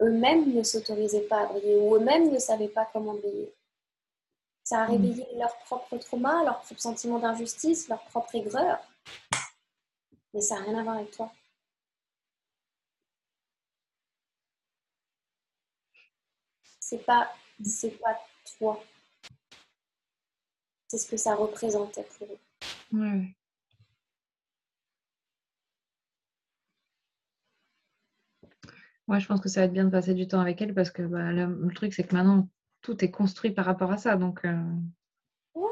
eux-mêmes 0.00 0.54
ne 0.54 0.62
s'autorisaient 0.62 1.28
pas 1.28 1.42
à 1.42 1.46
briller 1.46 1.76
ou 1.76 1.96
eux-mêmes 1.96 2.32
ne 2.32 2.38
savaient 2.38 2.68
pas 2.68 2.88
comment 2.92 3.14
briller. 3.14 3.52
Ça 4.64 4.82
a 4.82 4.88
mm. 4.88 4.90
réveillé 4.92 5.26
leur 5.36 5.56
propre 5.58 5.96
trauma, 5.98 6.42
leur 6.44 6.60
propre 6.60 6.80
sentiment 6.80 7.18
d'injustice, 7.18 7.88
leur 7.88 8.02
propre 8.04 8.34
aigreur. 8.34 8.78
Mais 10.32 10.40
ça 10.40 10.56
n'a 10.56 10.62
rien 10.62 10.78
à 10.78 10.82
voir 10.82 10.96
avec 10.96 11.10
toi. 11.10 11.32
C'est 16.84 17.04
pas 17.06 17.32
c'est 17.64 17.98
pas 17.98 18.18
toi. 18.58 18.82
C'est 20.88 20.98
ce 20.98 21.08
que 21.08 21.16
ça 21.16 21.34
représentait 21.34 22.06
pour 22.18 22.26
eux. 22.26 22.38
Ouais. 22.92 23.34
Ouais, 29.08 29.20
je 29.20 29.26
pense 29.26 29.40
que 29.40 29.48
ça 29.48 29.60
va 29.60 29.66
être 29.66 29.72
bien 29.72 29.84
de 29.84 29.90
passer 29.90 30.14
du 30.14 30.26
temps 30.28 30.40
avec 30.40 30.60
elle 30.60 30.74
parce 30.74 30.90
que 30.90 31.02
bah, 31.02 31.32
le, 31.32 31.72
truc, 31.74 31.94
c'est 31.94 32.04
que 32.04 32.14
maintenant, 32.14 32.48
tout 32.82 33.02
est 33.04 33.10
construit 33.10 33.50
par 33.50 33.64
rapport 33.64 33.90
à 33.90 33.98
ça. 33.98 34.16
Donc, 34.16 34.44
euh, 34.44 34.62
ouais. 35.54 35.68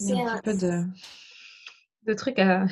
il 0.00 0.08
y 0.08 0.12
a 0.12 0.32
un, 0.32 0.38
petit 0.38 0.42
peu 0.42 0.58
de, 0.58 0.84
de 2.02 2.14
trucs 2.14 2.38
à, 2.38 2.66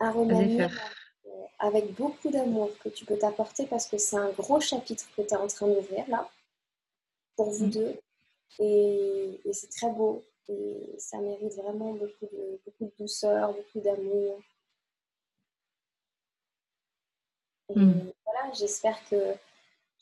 à, 0.00 0.08
à 0.08 0.12
avec 1.64 1.94
beaucoup 1.94 2.30
d'amour 2.30 2.70
que 2.80 2.90
tu 2.90 3.06
peux 3.06 3.16
t'apporter 3.16 3.64
parce 3.66 3.86
que 3.86 3.96
c'est 3.96 4.16
un 4.16 4.30
gros 4.32 4.60
chapitre 4.60 5.06
que 5.16 5.22
tu 5.22 5.28
es 5.28 5.36
en 5.36 5.46
train 5.46 5.66
d'ouvrir 5.66 6.06
là, 6.08 6.28
pour 7.36 7.50
vous 7.50 7.66
mm. 7.66 7.70
deux. 7.70 8.00
Et, 8.58 9.40
c'est 9.52 9.70
très 9.70 9.90
beau. 9.90 10.22
Et 10.48 10.94
ça 10.98 11.18
mérite 11.18 11.54
vraiment 11.54 11.94
beaucoup 11.94 12.26
de, 12.30 12.60
beaucoup 12.66 12.84
de 12.84 12.92
douceur, 12.98 13.54
beaucoup 13.54 13.80
d'amour. 13.80 14.42
Et 17.70 17.78
mm. 17.78 18.12
voilà, 18.26 18.52
j'espère 18.52 18.98
que. 19.08 19.34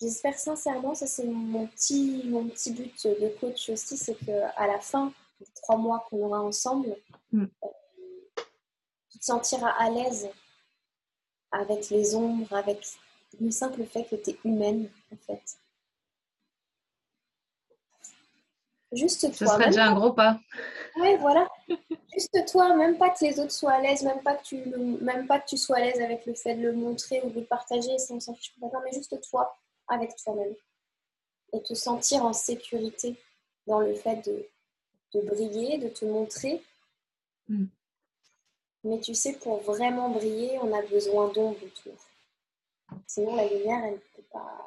J'espère 0.00 0.36
sincèrement, 0.36 0.96
ça 0.96 1.06
c'est 1.06 1.26
mon 1.26 1.68
petit, 1.68 2.22
mon 2.24 2.48
petit 2.48 2.72
but 2.72 3.06
de 3.06 3.28
coach 3.38 3.68
aussi, 3.68 3.96
c'est 3.96 4.16
qu'à 4.16 4.66
la 4.66 4.80
fin 4.80 5.12
des 5.38 5.46
trois 5.62 5.76
mois 5.76 6.04
qu'on 6.10 6.24
aura 6.24 6.40
ensemble, 6.40 6.96
mm. 7.30 7.44
euh, 7.44 7.70
tu 9.10 9.18
te 9.20 9.24
sentiras 9.24 9.70
à 9.78 9.90
l'aise 9.90 10.28
avec 11.52 11.90
les 11.90 12.14
ombres, 12.14 12.52
avec 12.52 12.84
le 13.40 13.50
simple 13.50 13.84
fait 13.84 14.04
que 14.04 14.16
tu 14.16 14.30
es 14.30 14.38
humaine, 14.44 14.90
en 15.12 15.16
fait. 15.16 15.58
Juste 18.92 19.20
toi. 19.20 19.32
Ce 19.32 19.46
serait 19.46 19.66
déjà 19.66 19.86
un 19.86 19.94
gros 19.94 20.12
pas. 20.12 20.38
Oui, 20.96 21.16
voilà. 21.18 21.48
Juste 22.12 22.44
toi, 22.50 22.74
même 22.74 22.98
pas 22.98 23.10
que 23.10 23.24
les 23.24 23.40
autres 23.40 23.52
soient 23.52 23.72
à 23.72 23.80
l'aise, 23.80 24.02
même 24.02 24.22
pas 24.22 24.34
que 24.34 24.42
tu, 24.42 24.56
même 25.00 25.26
pas 25.26 25.40
que 25.40 25.48
tu 25.48 25.56
sois 25.56 25.76
à 25.76 25.80
l'aise 25.80 26.00
avec 26.00 26.26
le 26.26 26.34
fait 26.34 26.54
de 26.56 26.62
le 26.62 26.72
montrer 26.74 27.22
ou 27.24 27.30
de 27.30 27.40
le 27.40 27.46
partager, 27.46 27.98
sans 27.98 28.20
s'en 28.20 28.34
fiche 28.34 28.52
mais 28.60 28.92
juste 28.92 29.18
toi, 29.30 29.56
avec 29.88 30.14
toi-même. 30.16 30.54
Et 31.54 31.62
te 31.62 31.74
sentir 31.74 32.24
en 32.24 32.32
sécurité 32.32 33.16
dans 33.66 33.80
le 33.80 33.94
fait 33.94 34.26
de, 34.26 34.46
de 35.14 35.26
briller, 35.26 35.78
de 35.78 35.88
te 35.88 36.04
montrer. 36.04 36.62
Mm. 37.48 37.66
Mais 38.84 39.00
tu 39.00 39.14
sais, 39.14 39.34
pour 39.34 39.60
vraiment 39.62 40.10
briller, 40.10 40.58
on 40.62 40.72
a 40.72 40.82
besoin 40.82 41.28
d'ombre 41.28 41.56
autour. 41.62 41.94
Sinon, 43.06 43.36
la 43.36 43.46
lumière, 43.48 43.84
elle 43.84 43.94
ne 43.94 43.98
peut 44.16 44.26
pas 44.32 44.58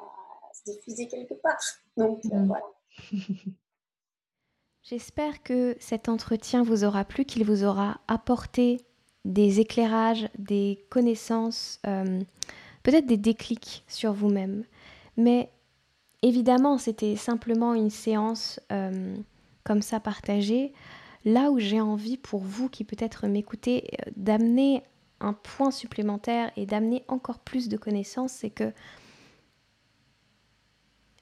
se 0.52 0.70
diffuser 0.70 1.06
quelque 1.06 1.34
part. 1.34 1.58
Donc, 1.96 2.24
euh, 2.24 2.36
mm. 2.36 2.46
voilà. 2.46 2.64
J'espère 4.82 5.42
que 5.42 5.76
cet 5.80 6.08
entretien 6.08 6.62
vous 6.62 6.84
aura 6.84 7.04
plu, 7.04 7.24
qu'il 7.24 7.44
vous 7.44 7.64
aura 7.64 8.00
apporté 8.06 8.86
des 9.24 9.58
éclairages, 9.58 10.28
des 10.38 10.86
connaissances, 10.90 11.80
euh, 11.86 12.20
peut-être 12.84 13.06
des 13.06 13.16
déclics 13.16 13.84
sur 13.88 14.12
vous-même. 14.12 14.64
Mais 15.16 15.50
évidemment, 16.22 16.78
c'était 16.78 17.16
simplement 17.16 17.74
une 17.74 17.90
séance 17.90 18.60
euh, 18.70 19.16
comme 19.64 19.82
ça 19.82 19.98
partagée 19.98 20.72
là 21.26 21.50
où 21.50 21.58
j'ai 21.58 21.80
envie 21.80 22.16
pour 22.16 22.40
vous 22.40 22.70
qui 22.70 22.84
peut-être 22.84 23.26
m'écoutez 23.26 23.90
euh, 23.92 24.10
d'amener 24.16 24.82
un 25.20 25.32
point 25.32 25.70
supplémentaire 25.70 26.50
et 26.56 26.64
d'amener 26.64 27.04
encore 27.08 27.40
plus 27.40 27.68
de 27.68 27.76
connaissances, 27.76 28.32
c'est 28.32 28.50
que 28.50 28.72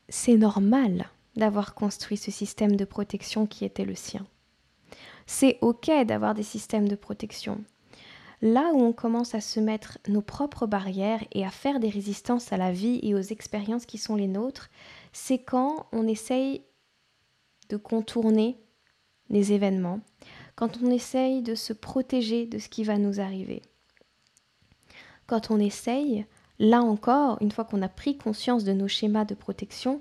c'est 0.09 0.37
normal 0.37 1.09
d'avoir 1.37 1.75
construit 1.75 2.19
ce 2.19 2.31
système 2.31 2.77
de 2.77 2.85
protection 2.85 3.47
qui 3.47 3.65
était 3.65 3.85
le 3.85 3.95
sien. 3.95 4.27
C'est 5.27 5.59
ok 5.63 5.91
d'avoir 6.05 6.35
des 6.35 6.43
systèmes 6.43 6.89
de 6.89 6.97
protection. 6.97 7.65
Là 8.43 8.73
où 8.75 8.83
on 8.83 8.93
commence 8.93 9.35
à 9.35 9.41
se 9.41 9.59
mettre 9.59 9.99
nos 10.07 10.21
propres 10.21 10.67
barrières 10.67 11.25
et 11.33 11.47
à 11.47 11.51
faire 11.51 11.81
des 11.81 11.89
résistances 11.89 12.53
à 12.53 12.59
la 12.59 12.73
vie 12.73 13.01
et 13.03 13.15
aux 13.15 13.21
expériences 13.21 13.87
qui 13.87 13.97
sont 13.97 14.17
les 14.17 14.29
nôtres, 14.29 14.69
c'est 15.13 15.39
quand 15.39 15.87
on 15.93 16.07
essaye 16.07 16.63
de 17.71 17.79
contourner 17.79 18.59
les 19.31 19.53
événements, 19.53 20.01
quand 20.57 20.79
on 20.83 20.91
essaye 20.91 21.43
de 21.43 21.55
se 21.55 21.73
protéger 21.73 22.47
de 22.47 22.59
ce 22.59 22.69
qui 22.69 22.85
va 22.85 22.99
nous 22.99 23.21
arriver. 23.21 23.63
Quand 25.27 25.51
on 25.51 25.59
essaye, 25.59 26.27
là 26.59 26.83
encore, 26.83 27.39
une 27.41 27.51
fois 27.51 27.65
qu'on 27.65 27.83
a 27.83 27.89
pris 27.89 28.17
conscience 28.17 28.65
de 28.65 28.73
nos 28.73 28.89
schémas 28.89 29.25
de 29.25 29.35
protection, 29.35 30.01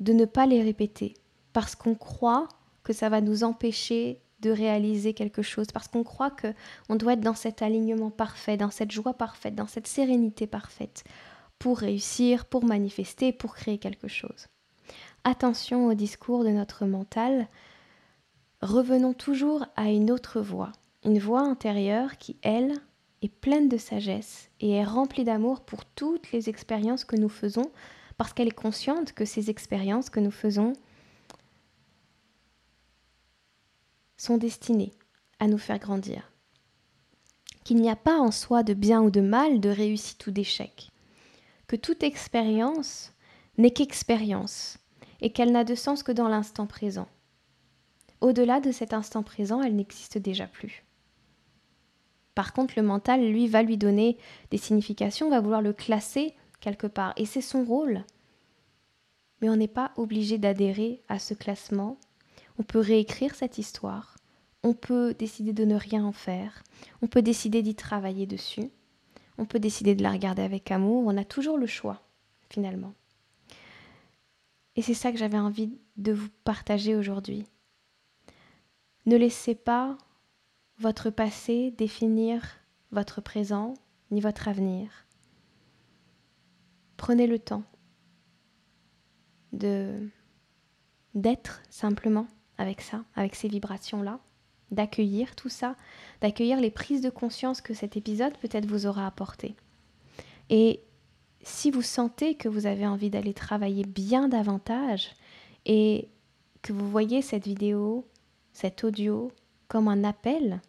de 0.00 0.12
ne 0.12 0.24
pas 0.24 0.46
les 0.46 0.62
répéter, 0.62 1.14
parce 1.52 1.74
qu'on 1.74 1.94
croit 1.94 2.48
que 2.82 2.92
ça 2.92 3.08
va 3.08 3.20
nous 3.20 3.44
empêcher 3.44 4.20
de 4.40 4.50
réaliser 4.50 5.14
quelque 5.14 5.40
chose, 5.40 5.68
parce 5.72 5.88
qu'on 5.88 6.04
croit 6.04 6.30
que 6.30 6.52
on 6.88 6.96
doit 6.96 7.14
être 7.14 7.20
dans 7.20 7.34
cet 7.34 7.62
alignement 7.62 8.10
parfait, 8.10 8.56
dans 8.56 8.70
cette 8.70 8.90
joie 8.90 9.14
parfaite, 9.14 9.54
dans 9.54 9.66
cette 9.66 9.86
sérénité 9.86 10.46
parfaite, 10.46 11.04
pour 11.58 11.78
réussir, 11.78 12.44
pour 12.44 12.64
manifester, 12.64 13.32
pour 13.32 13.54
créer 13.54 13.78
quelque 13.78 14.08
chose. 14.08 14.48
Attention 15.22 15.86
au 15.86 15.94
discours 15.94 16.44
de 16.44 16.50
notre 16.50 16.84
mental 16.84 17.48
revenons 18.64 19.12
toujours 19.12 19.66
à 19.76 19.90
une 19.90 20.10
autre 20.10 20.40
voix, 20.40 20.72
une 21.04 21.18
voix 21.18 21.42
intérieure 21.42 22.16
qui, 22.16 22.38
elle, 22.42 22.74
est 23.20 23.28
pleine 23.28 23.68
de 23.68 23.76
sagesse 23.76 24.50
et 24.60 24.72
est 24.72 24.84
remplie 24.84 25.24
d'amour 25.24 25.60
pour 25.60 25.84
toutes 25.84 26.32
les 26.32 26.48
expériences 26.48 27.04
que 27.04 27.16
nous 27.16 27.28
faisons, 27.28 27.70
parce 28.16 28.32
qu'elle 28.32 28.48
est 28.48 28.52
consciente 28.52 29.12
que 29.12 29.26
ces 29.26 29.50
expériences 29.50 30.08
que 30.08 30.20
nous 30.20 30.30
faisons 30.30 30.72
sont 34.16 34.38
destinées 34.38 34.92
à 35.40 35.46
nous 35.46 35.58
faire 35.58 35.78
grandir. 35.78 36.30
Qu'il 37.64 37.76
n'y 37.76 37.90
a 37.90 37.96
pas 37.96 38.18
en 38.18 38.30
soi 38.30 38.62
de 38.62 38.72
bien 38.72 39.02
ou 39.02 39.10
de 39.10 39.20
mal, 39.20 39.60
de 39.60 39.68
réussite 39.68 40.26
ou 40.26 40.30
d'échec. 40.30 40.90
Que 41.66 41.76
toute 41.76 42.02
expérience 42.02 43.12
n'est 43.58 43.72
qu'expérience 43.72 44.78
et 45.20 45.32
qu'elle 45.32 45.52
n'a 45.52 45.64
de 45.64 45.74
sens 45.74 46.02
que 46.02 46.12
dans 46.12 46.28
l'instant 46.28 46.66
présent. 46.66 47.08
Au-delà 48.24 48.58
de 48.58 48.72
cet 48.72 48.94
instant 48.94 49.22
présent, 49.22 49.60
elle 49.60 49.76
n'existe 49.76 50.16
déjà 50.16 50.46
plus. 50.46 50.82
Par 52.34 52.54
contre, 52.54 52.72
le 52.74 52.82
mental, 52.82 53.22
lui, 53.22 53.48
va 53.48 53.62
lui 53.62 53.76
donner 53.76 54.16
des 54.50 54.56
significations, 54.56 55.28
va 55.28 55.42
vouloir 55.42 55.60
le 55.60 55.74
classer 55.74 56.32
quelque 56.58 56.86
part. 56.86 57.12
Et 57.18 57.26
c'est 57.26 57.42
son 57.42 57.64
rôle. 57.64 58.02
Mais 59.42 59.50
on 59.50 59.56
n'est 59.56 59.68
pas 59.68 59.92
obligé 59.98 60.38
d'adhérer 60.38 61.02
à 61.10 61.18
ce 61.18 61.34
classement. 61.34 61.98
On 62.58 62.62
peut 62.62 62.78
réécrire 62.78 63.34
cette 63.34 63.58
histoire. 63.58 64.16
On 64.62 64.72
peut 64.72 65.12
décider 65.12 65.52
de 65.52 65.66
ne 65.66 65.76
rien 65.76 66.02
en 66.02 66.12
faire. 66.12 66.62
On 67.02 67.08
peut 67.08 67.20
décider 67.20 67.60
d'y 67.60 67.74
travailler 67.74 68.24
dessus. 68.24 68.70
On 69.36 69.44
peut 69.44 69.60
décider 69.60 69.94
de 69.94 70.02
la 70.02 70.12
regarder 70.12 70.40
avec 70.40 70.70
amour. 70.70 71.04
On 71.06 71.18
a 71.18 71.26
toujours 71.26 71.58
le 71.58 71.66
choix, 71.66 72.00
finalement. 72.48 72.94
Et 74.76 74.80
c'est 74.80 74.94
ça 74.94 75.12
que 75.12 75.18
j'avais 75.18 75.38
envie 75.38 75.76
de 75.98 76.12
vous 76.12 76.30
partager 76.44 76.96
aujourd'hui. 76.96 77.44
Ne 79.06 79.16
laissez 79.16 79.54
pas 79.54 79.98
votre 80.78 81.10
passé 81.10 81.70
définir 81.70 82.42
votre 82.90 83.20
présent 83.20 83.74
ni 84.10 84.20
votre 84.20 84.48
avenir. 84.48 85.06
Prenez 86.96 87.26
le 87.26 87.38
temps 87.38 87.64
de 89.52 90.08
d'être 91.14 91.62
simplement 91.70 92.26
avec 92.58 92.80
ça, 92.80 93.04
avec 93.14 93.36
ces 93.36 93.46
vibrations-là, 93.46 94.18
d'accueillir 94.72 95.36
tout 95.36 95.48
ça, 95.48 95.76
d'accueillir 96.20 96.60
les 96.60 96.70
prises 96.70 97.02
de 97.02 97.10
conscience 97.10 97.60
que 97.60 97.74
cet 97.74 97.96
épisode 97.96 98.36
peut-être 98.38 98.66
vous 98.66 98.86
aura 98.86 99.06
apporté. 99.06 99.54
Et 100.50 100.80
si 101.42 101.70
vous 101.70 101.82
sentez 101.82 102.34
que 102.36 102.48
vous 102.48 102.66
avez 102.66 102.86
envie 102.86 103.10
d'aller 103.10 103.34
travailler 103.34 103.84
bien 103.84 104.28
davantage 104.28 105.12
et 105.66 106.08
que 106.62 106.72
vous 106.72 106.90
voyez 106.90 107.22
cette 107.22 107.44
vidéo, 107.46 108.08
cet 108.54 108.84
audio 108.84 109.30
comme 109.68 109.88
un 109.88 110.04
appel 110.04 110.62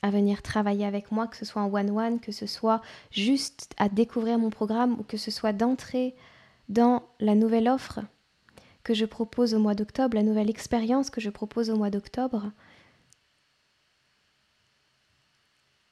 à 0.00 0.10
venir 0.10 0.40
travailler 0.40 0.86
avec 0.86 1.10
moi, 1.10 1.26
que 1.26 1.36
ce 1.36 1.44
soit 1.44 1.62
en 1.62 1.72
one-one, 1.72 2.20
que 2.20 2.32
ce 2.32 2.46
soit 2.46 2.80
juste 3.10 3.74
à 3.76 3.88
découvrir 3.88 4.38
mon 4.38 4.50
programme 4.50 4.92
ou 4.98 5.02
que 5.02 5.16
ce 5.16 5.30
soit 5.30 5.52
d'entrer 5.52 6.14
dans 6.68 7.02
la 7.18 7.34
nouvelle 7.34 7.68
offre 7.68 8.00
que 8.84 8.94
je 8.94 9.04
propose 9.04 9.52
au 9.52 9.58
mois 9.58 9.74
d'octobre, 9.74 10.14
la 10.14 10.22
nouvelle 10.22 10.48
expérience 10.48 11.10
que 11.10 11.20
je 11.20 11.30
propose 11.30 11.70
au 11.70 11.76
mois 11.76 11.90
d'octobre, 11.90 12.52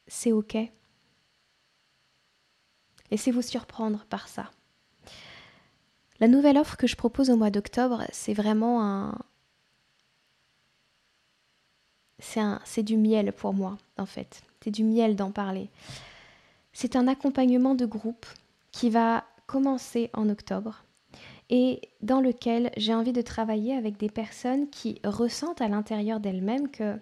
c'est 0.06 0.30
OK. 0.30 0.56
Laissez-vous 3.10 3.42
surprendre 3.42 4.04
par 4.08 4.28
ça. 4.28 4.50
La 6.24 6.28
nouvelle 6.28 6.56
offre 6.56 6.78
que 6.78 6.86
je 6.86 6.96
propose 6.96 7.28
au 7.28 7.36
mois 7.36 7.50
d'octobre, 7.50 8.04
c'est 8.10 8.32
vraiment 8.32 8.82
un... 8.82 9.18
C'est 12.18 12.82
du 12.82 12.96
miel 12.96 13.34
pour 13.34 13.52
moi, 13.52 13.76
en 13.98 14.06
fait. 14.06 14.42
C'est 14.62 14.70
du 14.70 14.84
miel 14.84 15.16
d'en 15.16 15.32
parler. 15.32 15.68
C'est 16.72 16.96
un 16.96 17.08
accompagnement 17.08 17.74
de 17.74 17.84
groupe 17.84 18.24
qui 18.72 18.88
va 18.88 19.24
commencer 19.46 20.08
en 20.14 20.30
octobre 20.30 20.84
et 21.50 21.82
dans 22.00 22.22
lequel 22.22 22.70
j'ai 22.78 22.94
envie 22.94 23.12
de 23.12 23.20
travailler 23.20 23.76
avec 23.76 23.98
des 23.98 24.08
personnes 24.08 24.70
qui 24.70 25.02
ressentent 25.04 25.60
à 25.60 25.68
l'intérieur 25.68 26.20
d'elles-mêmes 26.20 26.70
que 26.70 26.98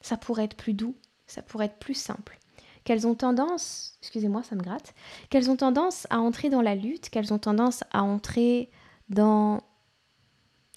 ça 0.00 0.16
pourrait 0.16 0.46
être 0.46 0.56
plus 0.56 0.74
doux, 0.74 0.96
ça 1.28 1.42
pourrait 1.42 1.66
être 1.66 1.78
plus 1.78 1.94
simple, 1.94 2.40
qu'elles 2.84 3.06
ont 3.06 3.14
tendance, 3.14 3.96
excusez-moi, 4.00 4.42
ça 4.42 4.54
me 4.54 4.62
gratte, 4.62 4.94
qu'elles 5.30 5.50
ont 5.50 5.56
tendance 5.56 6.06
à 6.10 6.20
entrer 6.20 6.50
dans 6.50 6.62
la 6.62 6.74
lutte, 6.74 7.08
qu'elles 7.08 7.32
ont 7.32 7.38
tendance 7.38 7.82
à 7.92 8.02
entrer 8.02 8.70
dans 9.08 9.62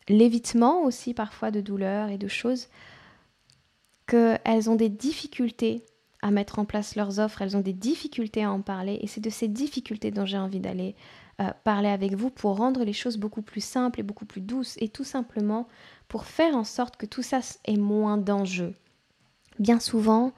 l'évitement 0.08 0.84
aussi 0.84 1.14
parfois 1.14 1.52
de 1.52 1.62
douleurs 1.62 2.10
et 2.10 2.18
de 2.18 2.28
choses, 2.28 2.68
qu'elles 4.08 4.70
ont 4.70 4.76
des 4.76 4.90
difficultés 4.90 5.86
à 6.22 6.32
mettre 6.32 6.60
en 6.60 6.66
place 6.66 6.96
leurs 6.96 7.20
offres, 7.20 7.42
elles 7.42 7.56
ont 7.58 7.62
des 7.62 7.74
difficultés 7.74 8.44
à 8.44 8.52
en 8.52 8.62
parler, 8.62 8.98
et 9.02 9.08
c'est 9.08 9.22
de 9.22 9.30
ces 9.30 9.48
difficultés 9.48 10.12
dont 10.12 10.26
j'ai 10.26 10.38
envie 10.38 10.60
d'aller 10.60 10.96
euh, 11.42 11.52
parler 11.64 11.90
avec 11.90 12.16
vous 12.16 12.30
pour 12.30 12.58
rendre 12.58 12.84
les 12.84 12.94
choses 12.94 13.18
beaucoup 13.18 13.44
plus 13.44 13.64
simples 13.64 14.00
et 14.00 14.04
beaucoup 14.04 14.26
plus 14.26 14.42
douces, 14.42 14.76
et 14.80 14.90
tout 14.90 15.04
simplement 15.04 15.68
pour 16.08 16.26
faire 16.26 16.56
en 16.56 16.64
sorte 16.64 16.98
que 16.98 17.06
tout 17.06 17.22
ça 17.22 17.42
ait 17.66 17.78
moins 17.78 18.18
d'enjeux. 18.18 18.74
Bien 19.60 19.80
souvent, 19.80 20.34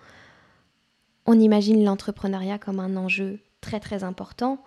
on 1.29 1.39
imagine 1.39 1.83
l'entrepreneuriat 1.83 2.57
comme 2.57 2.79
un 2.79 2.97
enjeu 2.97 3.39
très 3.61 3.79
très 3.79 4.03
important. 4.03 4.63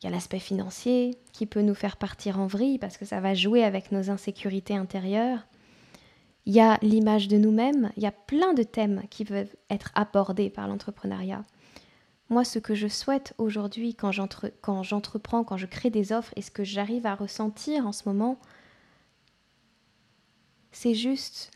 Il 0.00 0.06
y 0.06 0.08
a 0.08 0.10
l'aspect 0.10 0.38
financier 0.38 1.18
qui 1.34 1.44
peut 1.44 1.60
nous 1.60 1.74
faire 1.74 1.98
partir 1.98 2.40
en 2.40 2.46
vrille 2.46 2.78
parce 2.78 2.96
que 2.96 3.04
ça 3.04 3.20
va 3.20 3.34
jouer 3.34 3.62
avec 3.64 3.92
nos 3.92 4.08
insécurités 4.08 4.74
intérieures. 4.74 5.46
Il 6.46 6.54
y 6.54 6.60
a 6.60 6.78
l'image 6.80 7.28
de 7.28 7.36
nous-mêmes, 7.36 7.92
il 7.98 8.02
y 8.02 8.06
a 8.06 8.12
plein 8.12 8.54
de 8.54 8.62
thèmes 8.62 9.02
qui 9.10 9.26
peuvent 9.26 9.54
être 9.68 9.92
abordés 9.94 10.48
par 10.48 10.68
l'entrepreneuriat. 10.68 11.44
Moi, 12.30 12.44
ce 12.44 12.58
que 12.58 12.74
je 12.74 12.88
souhaite 12.88 13.34
aujourd'hui 13.36 13.94
quand 13.94 14.10
j'entreprends, 14.10 15.44
quand 15.44 15.56
je 15.58 15.66
crée 15.66 15.90
des 15.90 16.12
offres 16.12 16.32
et 16.36 16.40
ce 16.40 16.50
que 16.50 16.64
j'arrive 16.64 17.04
à 17.04 17.14
ressentir 17.14 17.86
en 17.86 17.92
ce 17.92 18.08
moment, 18.08 18.38
c'est 20.72 20.94
juste 20.94 21.50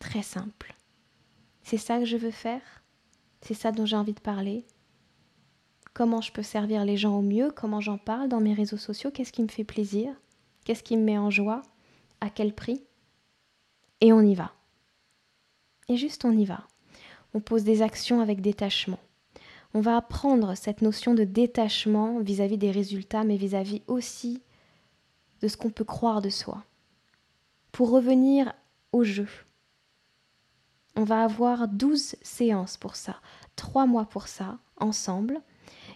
très 0.00 0.22
simple. 0.22 0.75
C'est 1.68 1.78
ça 1.78 1.98
que 1.98 2.04
je 2.04 2.16
veux 2.16 2.30
faire? 2.30 2.62
C'est 3.40 3.52
ça 3.52 3.72
dont 3.72 3.86
j'ai 3.86 3.96
envie 3.96 4.12
de 4.12 4.20
parler? 4.20 4.64
Comment 5.94 6.20
je 6.20 6.30
peux 6.30 6.44
servir 6.44 6.84
les 6.84 6.96
gens 6.96 7.18
au 7.18 7.22
mieux? 7.22 7.50
Comment 7.50 7.80
j'en 7.80 7.98
parle 7.98 8.28
dans 8.28 8.38
mes 8.38 8.54
réseaux 8.54 8.76
sociaux? 8.76 9.10
Qu'est-ce 9.10 9.32
qui 9.32 9.42
me 9.42 9.48
fait 9.48 9.64
plaisir? 9.64 10.14
Qu'est-ce 10.64 10.84
qui 10.84 10.96
me 10.96 11.02
met 11.02 11.18
en 11.18 11.28
joie? 11.28 11.62
À 12.20 12.30
quel 12.30 12.54
prix? 12.54 12.84
Et 14.00 14.12
on 14.12 14.20
y 14.20 14.36
va. 14.36 14.52
Et 15.88 15.96
juste 15.96 16.24
on 16.24 16.30
y 16.30 16.44
va. 16.44 16.68
On 17.34 17.40
pose 17.40 17.64
des 17.64 17.82
actions 17.82 18.20
avec 18.20 18.40
détachement. 18.40 19.00
On 19.74 19.80
va 19.80 19.96
apprendre 19.96 20.54
cette 20.54 20.82
notion 20.82 21.14
de 21.14 21.24
détachement 21.24 22.20
vis-à-vis 22.20 22.58
des 22.58 22.70
résultats, 22.70 23.24
mais 23.24 23.36
vis-à-vis 23.36 23.82
aussi 23.88 24.40
de 25.40 25.48
ce 25.48 25.56
qu'on 25.56 25.70
peut 25.70 25.82
croire 25.82 26.22
de 26.22 26.30
soi. 26.30 26.62
Pour 27.72 27.90
revenir 27.90 28.52
au 28.92 29.02
jeu, 29.02 29.26
on 30.96 31.04
va 31.04 31.22
avoir 31.22 31.68
12 31.68 32.16
séances 32.22 32.76
pour 32.76 32.96
ça, 32.96 33.20
3 33.56 33.86
mois 33.86 34.06
pour 34.06 34.28
ça, 34.28 34.58
ensemble. 34.78 35.40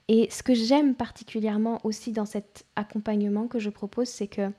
Et 0.08 0.28
ce 0.30 0.42
que 0.42 0.54
j'aime 0.54 0.94
particulièrement 0.94 1.80
aussi 1.84 2.12
dans 2.12 2.26
cet 2.26 2.66
accompagnement 2.76 3.48
que 3.48 3.58
je 3.58 3.70
propose, 3.70 4.08
c'est 4.08 4.28
que 4.28 4.52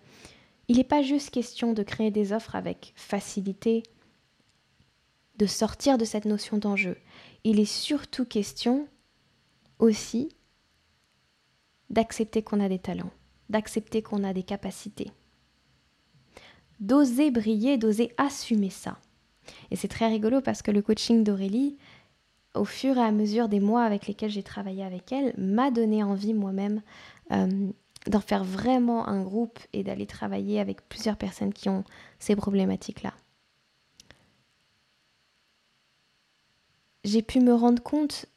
il 0.68 0.78
n'est 0.78 0.84
pas 0.84 1.02
juste 1.02 1.32
question 1.32 1.74
de 1.74 1.84
créer 1.84 2.12
des 2.12 2.32
offres 2.32 2.56
avec 2.56 2.94
facilité, 2.96 3.84
de 5.38 5.46
sortir 5.46 5.98
de 5.98 6.06
cette 6.06 6.26
notion 6.26 6.58
d'enjeu. 6.58 6.98
Il 7.44 7.60
est 7.60 7.66
surtout 7.66 8.26
question 8.26 8.88
aussi 9.80 10.30
d'accepter 11.90 12.42
qu'on 12.42 12.62
a 12.62 12.70
des 12.70 12.80
talents, 12.80 13.12
d'accepter 13.50 14.02
qu'on 14.02 14.24
a 14.24 14.34
des 14.34 14.44
capacités, 14.44 15.12
d'oser 16.80 17.32
briller, 17.32 17.78
d'oser 17.78 18.14
assumer 18.18 18.70
ça. 18.70 18.98
Et 19.70 19.76
c'est 19.76 19.88
très 19.88 20.08
rigolo 20.08 20.42
parce 20.42 20.62
que 20.62 20.72
le 20.72 20.82
coaching 20.82 21.24
d'Aurélie, 21.24 21.78
au 22.56 22.66
fur 22.66 22.98
et 22.98 23.02
à 23.02 23.12
mesure 23.12 23.48
des 23.48 23.60
mois 23.60 23.84
avec 23.84 24.08
lesquels 24.08 24.30
j'ai 24.30 24.44
travaillé 24.44 24.84
avec 24.84 25.12
elle, 25.12 25.34
m'a 25.38 25.72
donné 25.72 26.04
envie 26.04 26.34
moi-même 26.34 26.82
euh, 27.32 27.70
d'en 28.08 28.20
faire 28.20 28.44
vraiment 28.44 29.08
un 29.08 29.22
groupe 29.22 29.60
et 29.74 29.84
d'aller 29.84 30.06
travailler 30.06 30.60
avec 30.60 30.88
plusieurs 30.88 31.18
personnes 31.18 31.54
qui 31.54 31.70
ont 31.70 31.84
ces 32.20 32.36
problématiques-là. 32.36 33.14
J'ai 37.04 37.22
pu 37.22 37.40
me 37.40 37.54
rendre 37.54 37.82
compte 37.82 38.28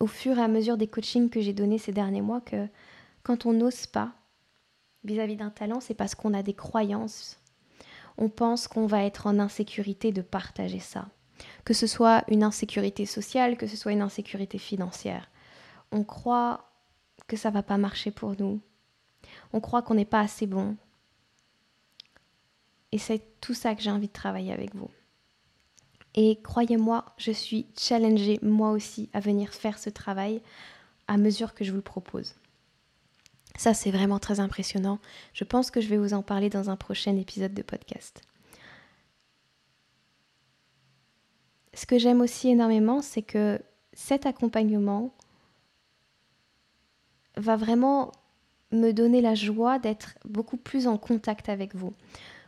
au 0.00 0.06
fur 0.06 0.38
et 0.38 0.42
à 0.42 0.48
mesure 0.48 0.76
des 0.76 0.88
coachings 0.88 1.30
que 1.30 1.40
j'ai 1.40 1.52
donnés 1.52 1.78
ces 1.78 1.92
derniers 1.92 2.20
mois 2.20 2.40
que 2.40 2.68
quand 3.22 3.46
on 3.46 3.52
n'ose 3.52 3.86
pas 3.86 4.12
vis-à-vis 5.04 5.36
d'un 5.36 5.50
talent, 5.50 5.80
c'est 5.80 5.94
parce 5.94 6.14
qu'on 6.14 6.34
a 6.34 6.42
des 6.42 6.54
croyances 6.54 7.38
on 8.18 8.28
pense 8.28 8.68
qu'on 8.68 8.86
va 8.86 9.04
être 9.04 9.26
en 9.26 9.38
insécurité 9.38 10.12
de 10.12 10.22
partager 10.22 10.80
ça. 10.80 11.08
Que 11.64 11.72
ce 11.72 11.86
soit 11.86 12.24
une 12.28 12.42
insécurité 12.42 13.06
sociale, 13.06 13.56
que 13.56 13.68
ce 13.68 13.76
soit 13.76 13.92
une 13.92 14.02
insécurité 14.02 14.58
financière. 14.58 15.30
On 15.92 16.02
croit 16.02 16.68
que 17.28 17.36
ça 17.36 17.50
va 17.50 17.62
pas 17.62 17.78
marcher 17.78 18.10
pour 18.10 18.34
nous. 18.38 18.60
On 19.52 19.60
croit 19.60 19.82
qu'on 19.82 19.94
n'est 19.94 20.04
pas 20.04 20.20
assez 20.20 20.46
bon. 20.46 20.76
Et 22.90 22.98
c'est 22.98 23.22
tout 23.40 23.54
ça 23.54 23.74
que 23.74 23.82
j'ai 23.82 23.90
envie 23.90 24.08
de 24.08 24.12
travailler 24.12 24.52
avec 24.52 24.74
vous. 24.74 24.90
Et 26.14 26.40
croyez-moi, 26.42 27.04
je 27.18 27.30
suis 27.30 27.66
challengée 27.78 28.40
moi 28.42 28.70
aussi 28.72 29.08
à 29.12 29.20
venir 29.20 29.52
faire 29.52 29.78
ce 29.78 29.90
travail 29.90 30.42
à 31.06 31.16
mesure 31.16 31.54
que 31.54 31.64
je 31.64 31.70
vous 31.70 31.76
le 31.76 31.82
propose. 31.82 32.34
Ça, 33.58 33.74
c'est 33.74 33.90
vraiment 33.90 34.20
très 34.20 34.38
impressionnant. 34.38 35.00
Je 35.34 35.42
pense 35.42 35.72
que 35.72 35.80
je 35.80 35.88
vais 35.88 35.98
vous 35.98 36.14
en 36.14 36.22
parler 36.22 36.48
dans 36.48 36.70
un 36.70 36.76
prochain 36.76 37.16
épisode 37.16 37.52
de 37.52 37.62
podcast. 37.62 38.22
Ce 41.74 41.84
que 41.84 41.98
j'aime 41.98 42.20
aussi 42.20 42.48
énormément, 42.50 43.02
c'est 43.02 43.22
que 43.22 43.60
cet 43.92 44.26
accompagnement 44.26 45.12
va 47.36 47.56
vraiment 47.56 48.12
me 48.70 48.92
donner 48.92 49.20
la 49.20 49.34
joie 49.34 49.80
d'être 49.80 50.14
beaucoup 50.24 50.56
plus 50.56 50.86
en 50.86 50.96
contact 50.96 51.48
avec 51.48 51.74
vous. 51.74 51.94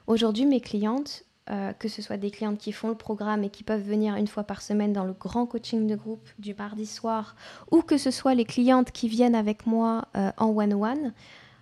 Aujourd'hui, 0.07 0.47
mes 0.47 0.61
clientes, 0.61 1.25
euh, 1.51 1.73
que 1.73 1.89
ce 1.89 2.01
soit 2.01 2.17
des 2.17 2.31
clientes 2.31 2.59
qui 2.59 2.71
font 2.71 2.89
le 2.89 2.95
programme 2.95 3.43
et 3.43 3.51
qui 3.51 3.65
peuvent 3.65 3.83
venir 3.83 4.15
une 4.15 4.29
fois 4.29 4.45
par 4.45 4.63
semaine 4.63 4.93
dans 4.93 5.05
le 5.05 5.13
grand 5.13 5.47
coaching 5.47 5.87
de 5.87 5.97
groupe 5.97 6.29
du 6.39 6.55
mardi 6.55 6.87
soir, 6.87 7.35
ou 7.71 7.83
que 7.83 7.99
ce 7.99 8.11
soit 8.11 8.35
les 8.35 8.45
clientes 8.45 8.93
qui 8.93 9.09
viennent 9.09 9.35
avec 9.35 9.67
moi 9.67 10.07
euh, 10.17 10.31
en 10.37 10.57
one-one, 10.57 11.13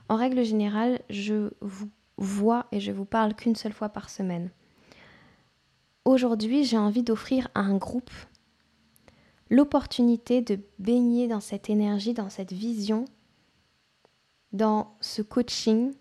en 0.08 0.16
règle 0.16 0.44
générale, 0.44 1.00
je 1.08 1.50
vous 1.60 1.88
vois 2.18 2.66
et 2.70 2.80
je 2.80 2.92
vous 2.92 3.06
parle 3.06 3.34
qu'une 3.34 3.56
seule 3.56 3.72
fois 3.72 3.88
par 3.88 4.10
semaine. 4.10 4.50
Aujourd'hui, 6.04 6.64
j'ai 6.64 6.78
envie 6.78 7.02
d'offrir 7.02 7.48
à 7.54 7.60
un 7.60 7.76
groupe 7.76 8.10
l'opportunité 9.50 10.42
de 10.42 10.58
baigner 10.78 11.28
dans 11.28 11.40
cette 11.40 11.70
énergie, 11.70 12.12
dans 12.12 12.30
cette 12.30 12.52
vision, 12.52 13.06
dans 14.52 14.96
ce 15.00 15.22
coaching 15.22 15.92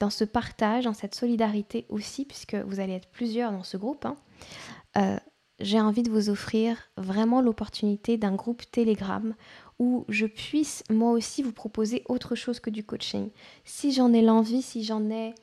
dans 0.00 0.10
ce 0.10 0.24
partage, 0.24 0.84
dans 0.84 0.94
cette 0.94 1.14
solidarité 1.14 1.86
aussi, 1.88 2.24
puisque 2.24 2.54
vous 2.54 2.80
allez 2.80 2.94
être 2.94 3.08
plusieurs 3.08 3.52
dans 3.52 3.62
ce 3.62 3.76
groupe, 3.76 4.04
hein, 4.06 4.16
euh, 4.96 5.18
j'ai 5.58 5.80
envie 5.80 6.02
de 6.02 6.10
vous 6.10 6.28
offrir 6.28 6.76
vraiment 6.96 7.40
l'opportunité 7.40 8.18
d'un 8.18 8.34
groupe 8.34 8.62
Telegram 8.70 9.34
où 9.78 10.04
je 10.08 10.26
puisse 10.26 10.82
moi 10.90 11.12
aussi 11.12 11.42
vous 11.42 11.52
proposer 11.52 12.02
autre 12.08 12.34
chose 12.34 12.60
que 12.60 12.70
du 12.70 12.84
coaching. 12.84 13.30
Si 13.64 13.92
j'en 13.92 14.12
ai 14.12 14.22
l'envie, 14.22 14.62
si 14.62 14.84
j'en 14.84 15.08
ai 15.10 15.34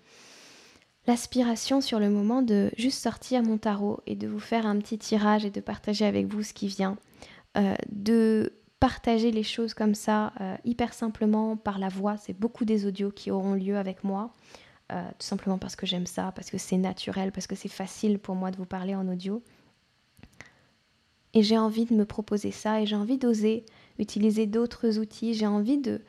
l'aspiration 1.07 1.81
sur 1.81 1.99
le 1.99 2.09
moment 2.09 2.41
de 2.41 2.71
juste 2.77 3.01
sortir 3.01 3.43
mon 3.43 3.57
tarot 3.57 4.01
et 4.05 4.15
de 4.15 4.27
vous 4.27 4.39
faire 4.39 4.65
un 4.65 4.77
petit 4.77 4.97
tirage 4.97 5.45
et 5.45 5.49
de 5.49 5.61
partager 5.61 6.05
avec 6.05 6.27
vous 6.27 6.43
ce 6.43 6.53
qui 6.53 6.67
vient, 6.67 6.97
euh, 7.57 7.75
de 7.91 8.53
partager 8.83 9.31
les 9.31 9.43
choses 9.43 9.73
comme 9.73 9.95
ça 9.95 10.33
euh, 10.41 10.57
hyper 10.65 10.93
simplement 10.93 11.55
par 11.55 11.79
la 11.79 11.87
voix. 11.87 12.17
C'est 12.17 12.37
beaucoup 12.37 12.65
des 12.65 12.85
audios 12.85 13.11
qui 13.11 13.31
auront 13.31 13.53
lieu 13.53 13.77
avec 13.77 14.03
moi, 14.03 14.33
euh, 14.91 15.01
tout 15.17 15.25
simplement 15.25 15.57
parce 15.57 15.77
que 15.77 15.85
j'aime 15.85 16.05
ça, 16.05 16.33
parce 16.35 16.49
que 16.49 16.57
c'est 16.57 16.75
naturel, 16.75 17.31
parce 17.31 17.47
que 17.47 17.55
c'est 17.55 17.69
facile 17.69 18.19
pour 18.19 18.35
moi 18.35 18.51
de 18.51 18.57
vous 18.57 18.65
parler 18.65 18.93
en 18.93 19.07
audio. 19.07 19.41
Et 21.33 21.43
j'ai 21.43 21.57
envie 21.57 21.85
de 21.85 21.93
me 21.93 22.03
proposer 22.03 22.51
ça 22.51 22.81
et 22.81 22.85
j'ai 22.85 22.97
envie 22.97 23.17
d'oser 23.17 23.65
utiliser 23.99 24.47
d'autres 24.47 24.99
outils. 24.99 25.33
J'ai 25.33 25.47
envie 25.47 25.77
de, 25.77 26.01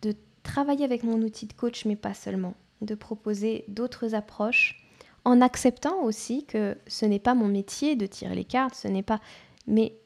de 0.00 0.16
travailler 0.42 0.86
avec 0.86 1.02
mon 1.02 1.20
outil 1.20 1.46
de 1.46 1.52
coach, 1.52 1.84
mais 1.84 1.96
pas 1.96 2.14
seulement. 2.14 2.54
De 2.80 2.94
proposer 2.94 3.66
d'autres 3.68 4.14
approches 4.14 4.88
en 5.26 5.42
acceptant 5.42 6.02
aussi 6.02 6.46
que 6.46 6.78
ce 6.86 7.04
n'est 7.04 7.18
pas 7.18 7.34
mon 7.34 7.48
métier 7.48 7.94
de 7.94 8.06
tirer 8.06 8.34
les 8.34 8.44
cartes, 8.44 8.74
ce 8.74 8.88
n'est 8.88 9.02
pas. 9.02 9.20
Mais 9.66 9.98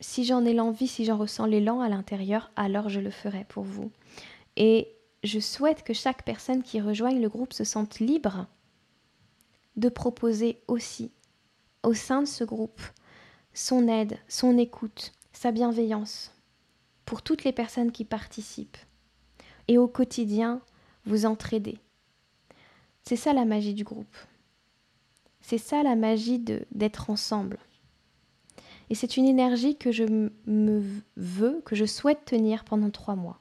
si 0.00 0.24
j'en 0.24 0.44
ai 0.44 0.54
l'envie, 0.54 0.88
si 0.88 1.04
j'en 1.04 1.18
ressens 1.18 1.46
l'élan 1.46 1.80
à 1.80 1.88
l'intérieur, 1.88 2.50
alors 2.56 2.88
je 2.88 3.00
le 3.00 3.10
ferai 3.10 3.44
pour 3.48 3.64
vous. 3.64 3.90
Et 4.56 4.88
je 5.22 5.38
souhaite 5.38 5.82
que 5.82 5.92
chaque 5.92 6.24
personne 6.24 6.62
qui 6.62 6.80
rejoigne 6.80 7.20
le 7.20 7.28
groupe 7.28 7.52
se 7.52 7.64
sente 7.64 8.00
libre 8.00 8.46
de 9.76 9.88
proposer 9.88 10.60
aussi 10.66 11.12
au 11.82 11.94
sein 11.94 12.22
de 12.22 12.28
ce 12.28 12.44
groupe 12.44 12.80
son 13.52 13.88
aide, 13.88 14.18
son 14.28 14.58
écoute, 14.58 15.12
sa 15.32 15.52
bienveillance 15.52 16.32
pour 17.04 17.22
toutes 17.22 17.44
les 17.44 17.52
personnes 17.52 17.92
qui 17.92 18.04
participent 18.04 18.76
et 19.68 19.78
au 19.78 19.88
quotidien 19.88 20.60
vous 21.04 21.26
entraider. 21.26 21.78
C'est 23.02 23.16
ça 23.16 23.32
la 23.32 23.44
magie 23.44 23.74
du 23.74 23.84
groupe. 23.84 24.16
C'est 25.40 25.58
ça 25.58 25.82
la 25.82 25.96
magie 25.96 26.38
d'être 26.70 27.10
ensemble. 27.10 27.58
Et 28.90 28.94
c'est 28.96 29.16
une 29.16 29.26
énergie 29.26 29.76
que 29.76 29.92
je 29.92 30.04
me 30.46 30.82
veux, 31.16 31.62
que 31.64 31.76
je 31.76 31.84
souhaite 31.84 32.24
tenir 32.24 32.64
pendant 32.64 32.90
trois 32.90 33.14
mois. 33.14 33.40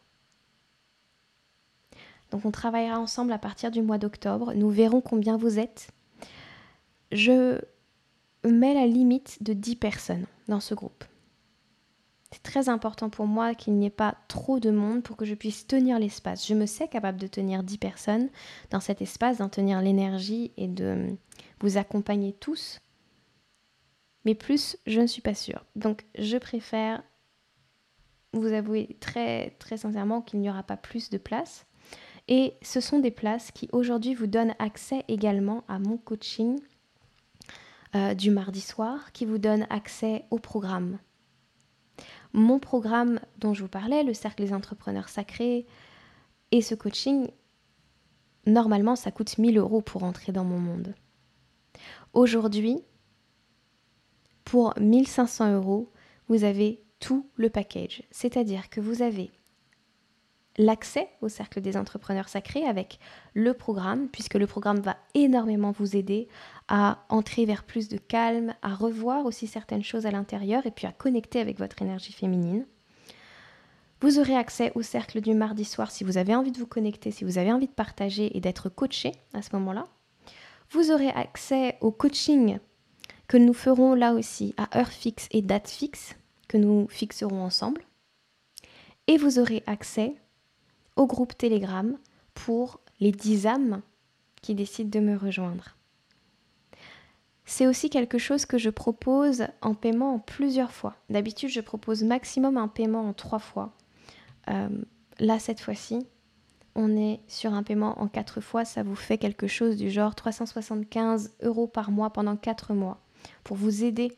Donc 2.31 2.45
on 2.45 2.51
travaillera 2.51 2.99
ensemble 2.99 3.31
à 3.31 3.39
partir 3.39 3.71
du 3.71 3.81
mois 3.81 3.97
d'octobre. 3.97 4.53
Nous 4.53 4.69
verrons 4.69 5.01
combien 5.01 5.37
vous 5.37 5.57
êtes. 5.57 5.89
Je 7.11 7.59
mets 8.45 8.75
la 8.75 8.85
limite 8.85 9.41
de 9.41 9.53
10 9.53 9.75
personnes 9.77 10.25
dans 10.47 10.59
ce 10.59 10.75
groupe. 10.75 11.03
C'est 12.31 12.43
très 12.43 12.69
important 12.69 13.09
pour 13.09 13.25
moi 13.25 13.55
qu'il 13.55 13.73
n'y 13.73 13.87
ait 13.87 13.89
pas 13.89 14.15
trop 14.27 14.59
de 14.59 14.69
monde 14.69 15.01
pour 15.01 15.17
que 15.17 15.25
je 15.25 15.33
puisse 15.33 15.65
tenir 15.65 15.97
l'espace. 15.97 16.47
Je 16.47 16.53
me 16.53 16.67
sais 16.67 16.87
capable 16.87 17.19
de 17.19 17.25
tenir 17.25 17.63
10 17.63 17.79
personnes 17.79 18.29
dans 18.69 18.79
cet 18.79 19.01
espace, 19.01 19.39
d'en 19.39 19.49
tenir 19.49 19.81
l'énergie 19.81 20.51
et 20.57 20.67
de 20.67 21.07
vous 21.59 21.77
accompagner 21.77 22.33
tous 22.33 22.79
mais 24.25 24.35
plus, 24.35 24.77
je 24.85 24.99
ne 25.01 25.07
suis 25.07 25.21
pas 25.21 25.33
sûre. 25.33 25.65
Donc, 25.75 26.05
je 26.17 26.37
préfère 26.37 27.03
vous 28.33 28.53
avouer 28.53 28.97
très, 28.99 29.51
très 29.59 29.77
sincèrement 29.77 30.21
qu'il 30.21 30.39
n'y 30.39 30.49
aura 30.49 30.63
pas 30.63 30.77
plus 30.77 31.09
de 31.09 31.17
places. 31.17 31.65
Et 32.27 32.53
ce 32.61 32.79
sont 32.79 32.99
des 32.99 33.11
places 33.11 33.51
qui 33.51 33.69
aujourd'hui 33.71 34.13
vous 34.13 34.27
donnent 34.27 34.53
accès 34.59 35.03
également 35.07 35.63
à 35.67 35.79
mon 35.79 35.97
coaching 35.97 36.59
euh, 37.95 38.13
du 38.13 38.29
mardi 38.29 38.61
soir, 38.61 39.11
qui 39.13 39.25
vous 39.25 39.39
donne 39.39 39.65
accès 39.71 40.25
au 40.29 40.37
programme. 40.37 40.99
Mon 42.33 42.59
programme 42.59 43.19
dont 43.39 43.55
je 43.55 43.63
vous 43.63 43.69
parlais, 43.69 44.03
le 44.03 44.13
Cercle 44.13 44.43
des 44.43 44.53
entrepreneurs 44.53 45.09
sacrés, 45.09 45.65
et 46.51 46.61
ce 46.61 46.75
coaching, 46.75 47.29
normalement, 48.45 48.95
ça 48.95 49.09
coûte 49.09 49.39
1000 49.39 49.57
euros 49.57 49.81
pour 49.81 50.03
entrer 50.03 50.31
dans 50.31 50.43
mon 50.43 50.59
monde. 50.59 50.93
Aujourd'hui, 52.13 52.83
pour 54.49 54.73
1500 54.79 55.53
euros, 55.53 55.91
vous 56.27 56.43
avez 56.43 56.81
tout 56.99 57.27
le 57.35 57.51
package. 57.51 58.01
C'est-à-dire 58.09 58.71
que 58.71 58.81
vous 58.81 59.03
avez 59.03 59.29
l'accès 60.57 61.07
au 61.21 61.29
cercle 61.29 61.61
des 61.61 61.77
entrepreneurs 61.77 62.29
sacrés 62.29 62.65
avec 62.65 62.97
le 63.35 63.53
programme, 63.53 64.07
puisque 64.07 64.33
le 64.33 64.47
programme 64.47 64.79
va 64.79 64.97
énormément 65.13 65.71
vous 65.71 65.95
aider 65.95 66.27
à 66.67 67.05
entrer 67.09 67.45
vers 67.45 67.63
plus 67.63 67.89
de 67.89 67.97
calme, 67.97 68.55
à 68.63 68.73
revoir 68.73 69.27
aussi 69.27 69.45
certaines 69.45 69.83
choses 69.83 70.07
à 70.07 70.11
l'intérieur 70.11 70.65
et 70.65 70.71
puis 70.71 70.87
à 70.87 70.93
connecter 70.93 71.39
avec 71.39 71.59
votre 71.59 71.83
énergie 71.83 72.11
féminine. 72.11 72.65
Vous 74.01 74.17
aurez 74.17 74.35
accès 74.35 74.71
au 74.73 74.81
cercle 74.81 75.21
du 75.21 75.35
mardi 75.35 75.63
soir 75.63 75.91
si 75.91 76.03
vous 76.03 76.17
avez 76.17 76.33
envie 76.33 76.51
de 76.51 76.57
vous 76.57 76.65
connecter, 76.65 77.11
si 77.11 77.23
vous 77.23 77.37
avez 77.37 77.53
envie 77.53 77.67
de 77.67 77.71
partager 77.71 78.35
et 78.35 78.41
d'être 78.41 78.67
coaché 78.67 79.11
à 79.35 79.43
ce 79.43 79.55
moment-là. 79.57 79.85
Vous 80.71 80.89
aurez 80.89 81.09
accès 81.09 81.77
au 81.81 81.91
coaching 81.91 82.57
que 83.29 83.37
nous 83.37 83.53
ferons 83.53 83.93
là 83.93 84.13
aussi 84.15 84.55
à 84.57 84.77
heure 84.77 84.89
fixe 84.89 85.27
et 85.31 85.43
date 85.43 85.69
fixe, 85.69 86.15
que 86.47 86.57
nous 86.57 86.87
fixerons 86.89 87.43
ensemble. 87.43 87.83
Et 89.07 89.17
vous 89.17 89.37
aurez 89.37 89.63
accès 89.67 90.15
au 90.95 91.05
groupe 91.05 91.37
Telegram 91.37 91.95
pour 92.33 92.81
les 92.99 93.11
10 93.11 93.45
âmes 93.45 93.81
qui 94.41 94.55
décident 94.55 94.89
de 94.89 95.05
me 95.05 95.15
rejoindre. 95.15 95.75
C'est 97.45 97.67
aussi 97.67 97.91
quelque 97.91 98.17
chose 98.17 98.47
que 98.47 98.57
je 98.57 98.71
propose 98.71 99.45
en 99.61 99.75
paiement 99.75 100.15
en 100.15 100.19
plusieurs 100.19 100.71
fois. 100.71 100.95
D'habitude, 101.09 101.49
je 101.49 101.61
propose 101.61 102.03
maximum 102.03 102.57
un 102.57 102.67
paiement 102.67 103.07
en 103.07 103.13
trois 103.13 103.39
fois. 103.39 103.73
Euh, 104.49 104.69
là, 105.19 105.37
cette 105.37 105.59
fois-ci, 105.59 105.99
on 106.73 106.97
est 106.97 107.19
sur 107.27 107.53
un 107.53 107.61
paiement 107.61 108.01
en 108.01 108.07
quatre 108.07 108.41
fois. 108.41 108.65
Ça 108.65 108.81
vous 108.81 108.95
fait 108.95 109.19
quelque 109.19 109.47
chose 109.47 109.77
du 109.77 109.91
genre 109.91 110.15
375 110.15 111.33
euros 111.43 111.67
par 111.67 111.91
mois 111.91 112.11
pendant 112.11 112.35
quatre 112.35 112.73
mois 112.73 112.99
pour 113.43 113.57
vous 113.57 113.83
aider 113.83 114.17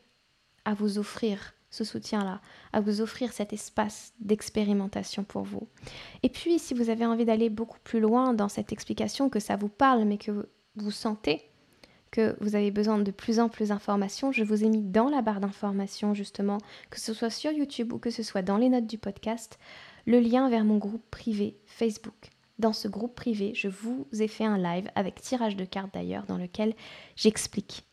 à 0.65 0.73
vous 0.73 0.99
offrir 0.99 1.53
ce 1.71 1.83
soutien-là, 1.85 2.41
à 2.73 2.81
vous 2.81 3.01
offrir 3.01 3.31
cet 3.31 3.53
espace 3.53 4.13
d'expérimentation 4.19 5.23
pour 5.23 5.43
vous. 5.43 5.67
Et 6.21 6.29
puis, 6.29 6.59
si 6.59 6.73
vous 6.73 6.89
avez 6.89 7.05
envie 7.05 7.25
d'aller 7.25 7.49
beaucoup 7.49 7.79
plus 7.83 8.01
loin 8.01 8.33
dans 8.33 8.49
cette 8.49 8.73
explication, 8.73 9.29
que 9.29 9.39
ça 9.39 9.55
vous 9.55 9.69
parle, 9.69 10.03
mais 10.03 10.17
que 10.17 10.49
vous 10.75 10.91
sentez 10.91 11.41
que 12.11 12.35
vous 12.41 12.55
avez 12.55 12.71
besoin 12.71 12.99
de 12.99 13.11
plus 13.11 13.39
en 13.39 13.47
plus 13.47 13.69
d'informations, 13.69 14.33
je 14.33 14.43
vous 14.43 14.65
ai 14.65 14.69
mis 14.69 14.81
dans 14.81 15.09
la 15.09 15.21
barre 15.21 15.39
d'informations, 15.39 16.13
justement, 16.13 16.57
que 16.89 16.99
ce 16.99 17.13
soit 17.13 17.29
sur 17.29 17.53
YouTube 17.53 17.93
ou 17.93 17.99
que 17.99 18.09
ce 18.09 18.21
soit 18.21 18.41
dans 18.41 18.57
les 18.57 18.67
notes 18.67 18.85
du 18.85 18.97
podcast, 18.97 19.57
le 20.05 20.19
lien 20.19 20.49
vers 20.49 20.65
mon 20.65 20.77
groupe 20.77 21.09
privé 21.09 21.57
Facebook. 21.65 22.31
Dans 22.59 22.73
ce 22.73 22.89
groupe 22.89 23.15
privé, 23.15 23.53
je 23.55 23.69
vous 23.69 24.05
ai 24.19 24.27
fait 24.27 24.43
un 24.43 24.57
live 24.57 24.89
avec 24.95 25.21
tirage 25.21 25.55
de 25.55 25.63
cartes 25.63 25.93
d'ailleurs, 25.93 26.25
dans 26.25 26.37
lequel 26.37 26.75
j'explique 27.15 27.85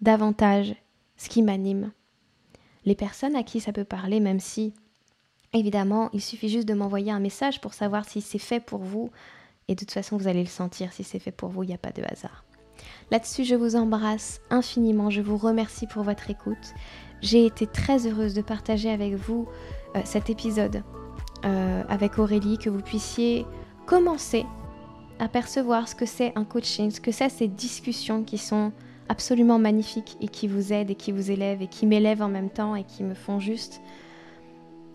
davantage 0.00 0.74
ce 1.16 1.28
qui 1.28 1.42
m'anime. 1.42 1.92
Les 2.84 2.94
personnes 2.94 3.36
à 3.36 3.42
qui 3.42 3.60
ça 3.60 3.72
peut 3.72 3.84
parler, 3.84 4.20
même 4.20 4.40
si, 4.40 4.72
évidemment, 5.52 6.10
il 6.12 6.22
suffit 6.22 6.48
juste 6.48 6.68
de 6.68 6.74
m'envoyer 6.74 7.12
un 7.12 7.20
message 7.20 7.60
pour 7.60 7.74
savoir 7.74 8.08
si 8.08 8.20
c'est 8.20 8.38
fait 8.38 8.60
pour 8.60 8.80
vous. 8.80 9.10
Et 9.68 9.74
de 9.74 9.80
toute 9.80 9.90
façon, 9.90 10.16
vous 10.16 10.28
allez 10.28 10.42
le 10.42 10.48
sentir, 10.48 10.92
si 10.92 11.04
c'est 11.04 11.18
fait 11.18 11.32
pour 11.32 11.50
vous, 11.50 11.64
il 11.64 11.68
n'y 11.68 11.74
a 11.74 11.78
pas 11.78 11.90
de 11.90 12.02
hasard. 12.02 12.44
Là-dessus, 13.10 13.44
je 13.44 13.54
vous 13.54 13.76
embrasse 13.76 14.40
infiniment, 14.50 15.10
je 15.10 15.20
vous 15.20 15.36
remercie 15.36 15.86
pour 15.86 16.02
votre 16.02 16.30
écoute. 16.30 16.74
J'ai 17.20 17.44
été 17.44 17.66
très 17.66 18.06
heureuse 18.06 18.34
de 18.34 18.42
partager 18.42 18.90
avec 18.90 19.14
vous 19.14 19.48
euh, 19.96 20.00
cet 20.04 20.30
épisode 20.30 20.82
euh, 21.44 21.82
avec 21.88 22.18
Aurélie, 22.18 22.58
que 22.58 22.70
vous 22.70 22.80
puissiez 22.80 23.44
commencer 23.86 24.46
à 25.18 25.28
percevoir 25.28 25.88
ce 25.88 25.94
que 25.94 26.06
c'est 26.06 26.32
un 26.36 26.44
coaching, 26.44 26.90
ce 26.90 27.00
que 27.00 27.10
c'est 27.10 27.28
ces 27.28 27.48
discussions 27.48 28.22
qui 28.22 28.38
sont 28.38 28.72
absolument 29.08 29.58
magnifiques 29.58 30.16
et 30.20 30.28
qui 30.28 30.48
vous 30.48 30.72
aident 30.72 30.90
et 30.90 30.94
qui 30.94 31.12
vous 31.12 31.30
élèvent 31.30 31.62
et 31.62 31.68
qui 31.68 31.86
m'élèvent 31.86 32.22
en 32.22 32.28
même 32.28 32.50
temps 32.50 32.74
et 32.74 32.84
qui 32.84 33.02
me 33.02 33.14
font 33.14 33.40
juste, 33.40 33.80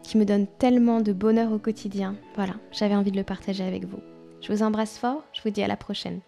qui 0.03 0.18
me 0.18 0.26
donnent 0.26 0.47
tellement 0.59 1.01
de 1.01 1.14
bonheur 1.14 1.51
au 1.51 1.59
quotidien. 1.59 2.16
Voilà, 2.36 2.55
j'avais 2.72 2.95
envie 2.95 3.11
de 3.11 3.18
le 3.18 3.24
partager 3.24 3.64
avec 3.64 3.86
vous. 3.86 3.99
Je 4.41 4.51
vous 4.51 4.64
embrasse 4.64 4.97
fort, 4.97 5.24
je 5.34 5.41
vous 5.41 5.49
dis 5.49 5.64
à 5.64 5.68
la 5.68 5.78
prochaine. 5.78 6.20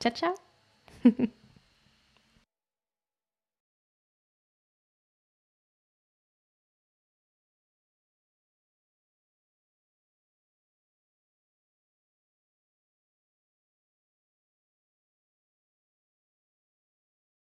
Ciao 0.00 0.12
ciao 0.12 0.34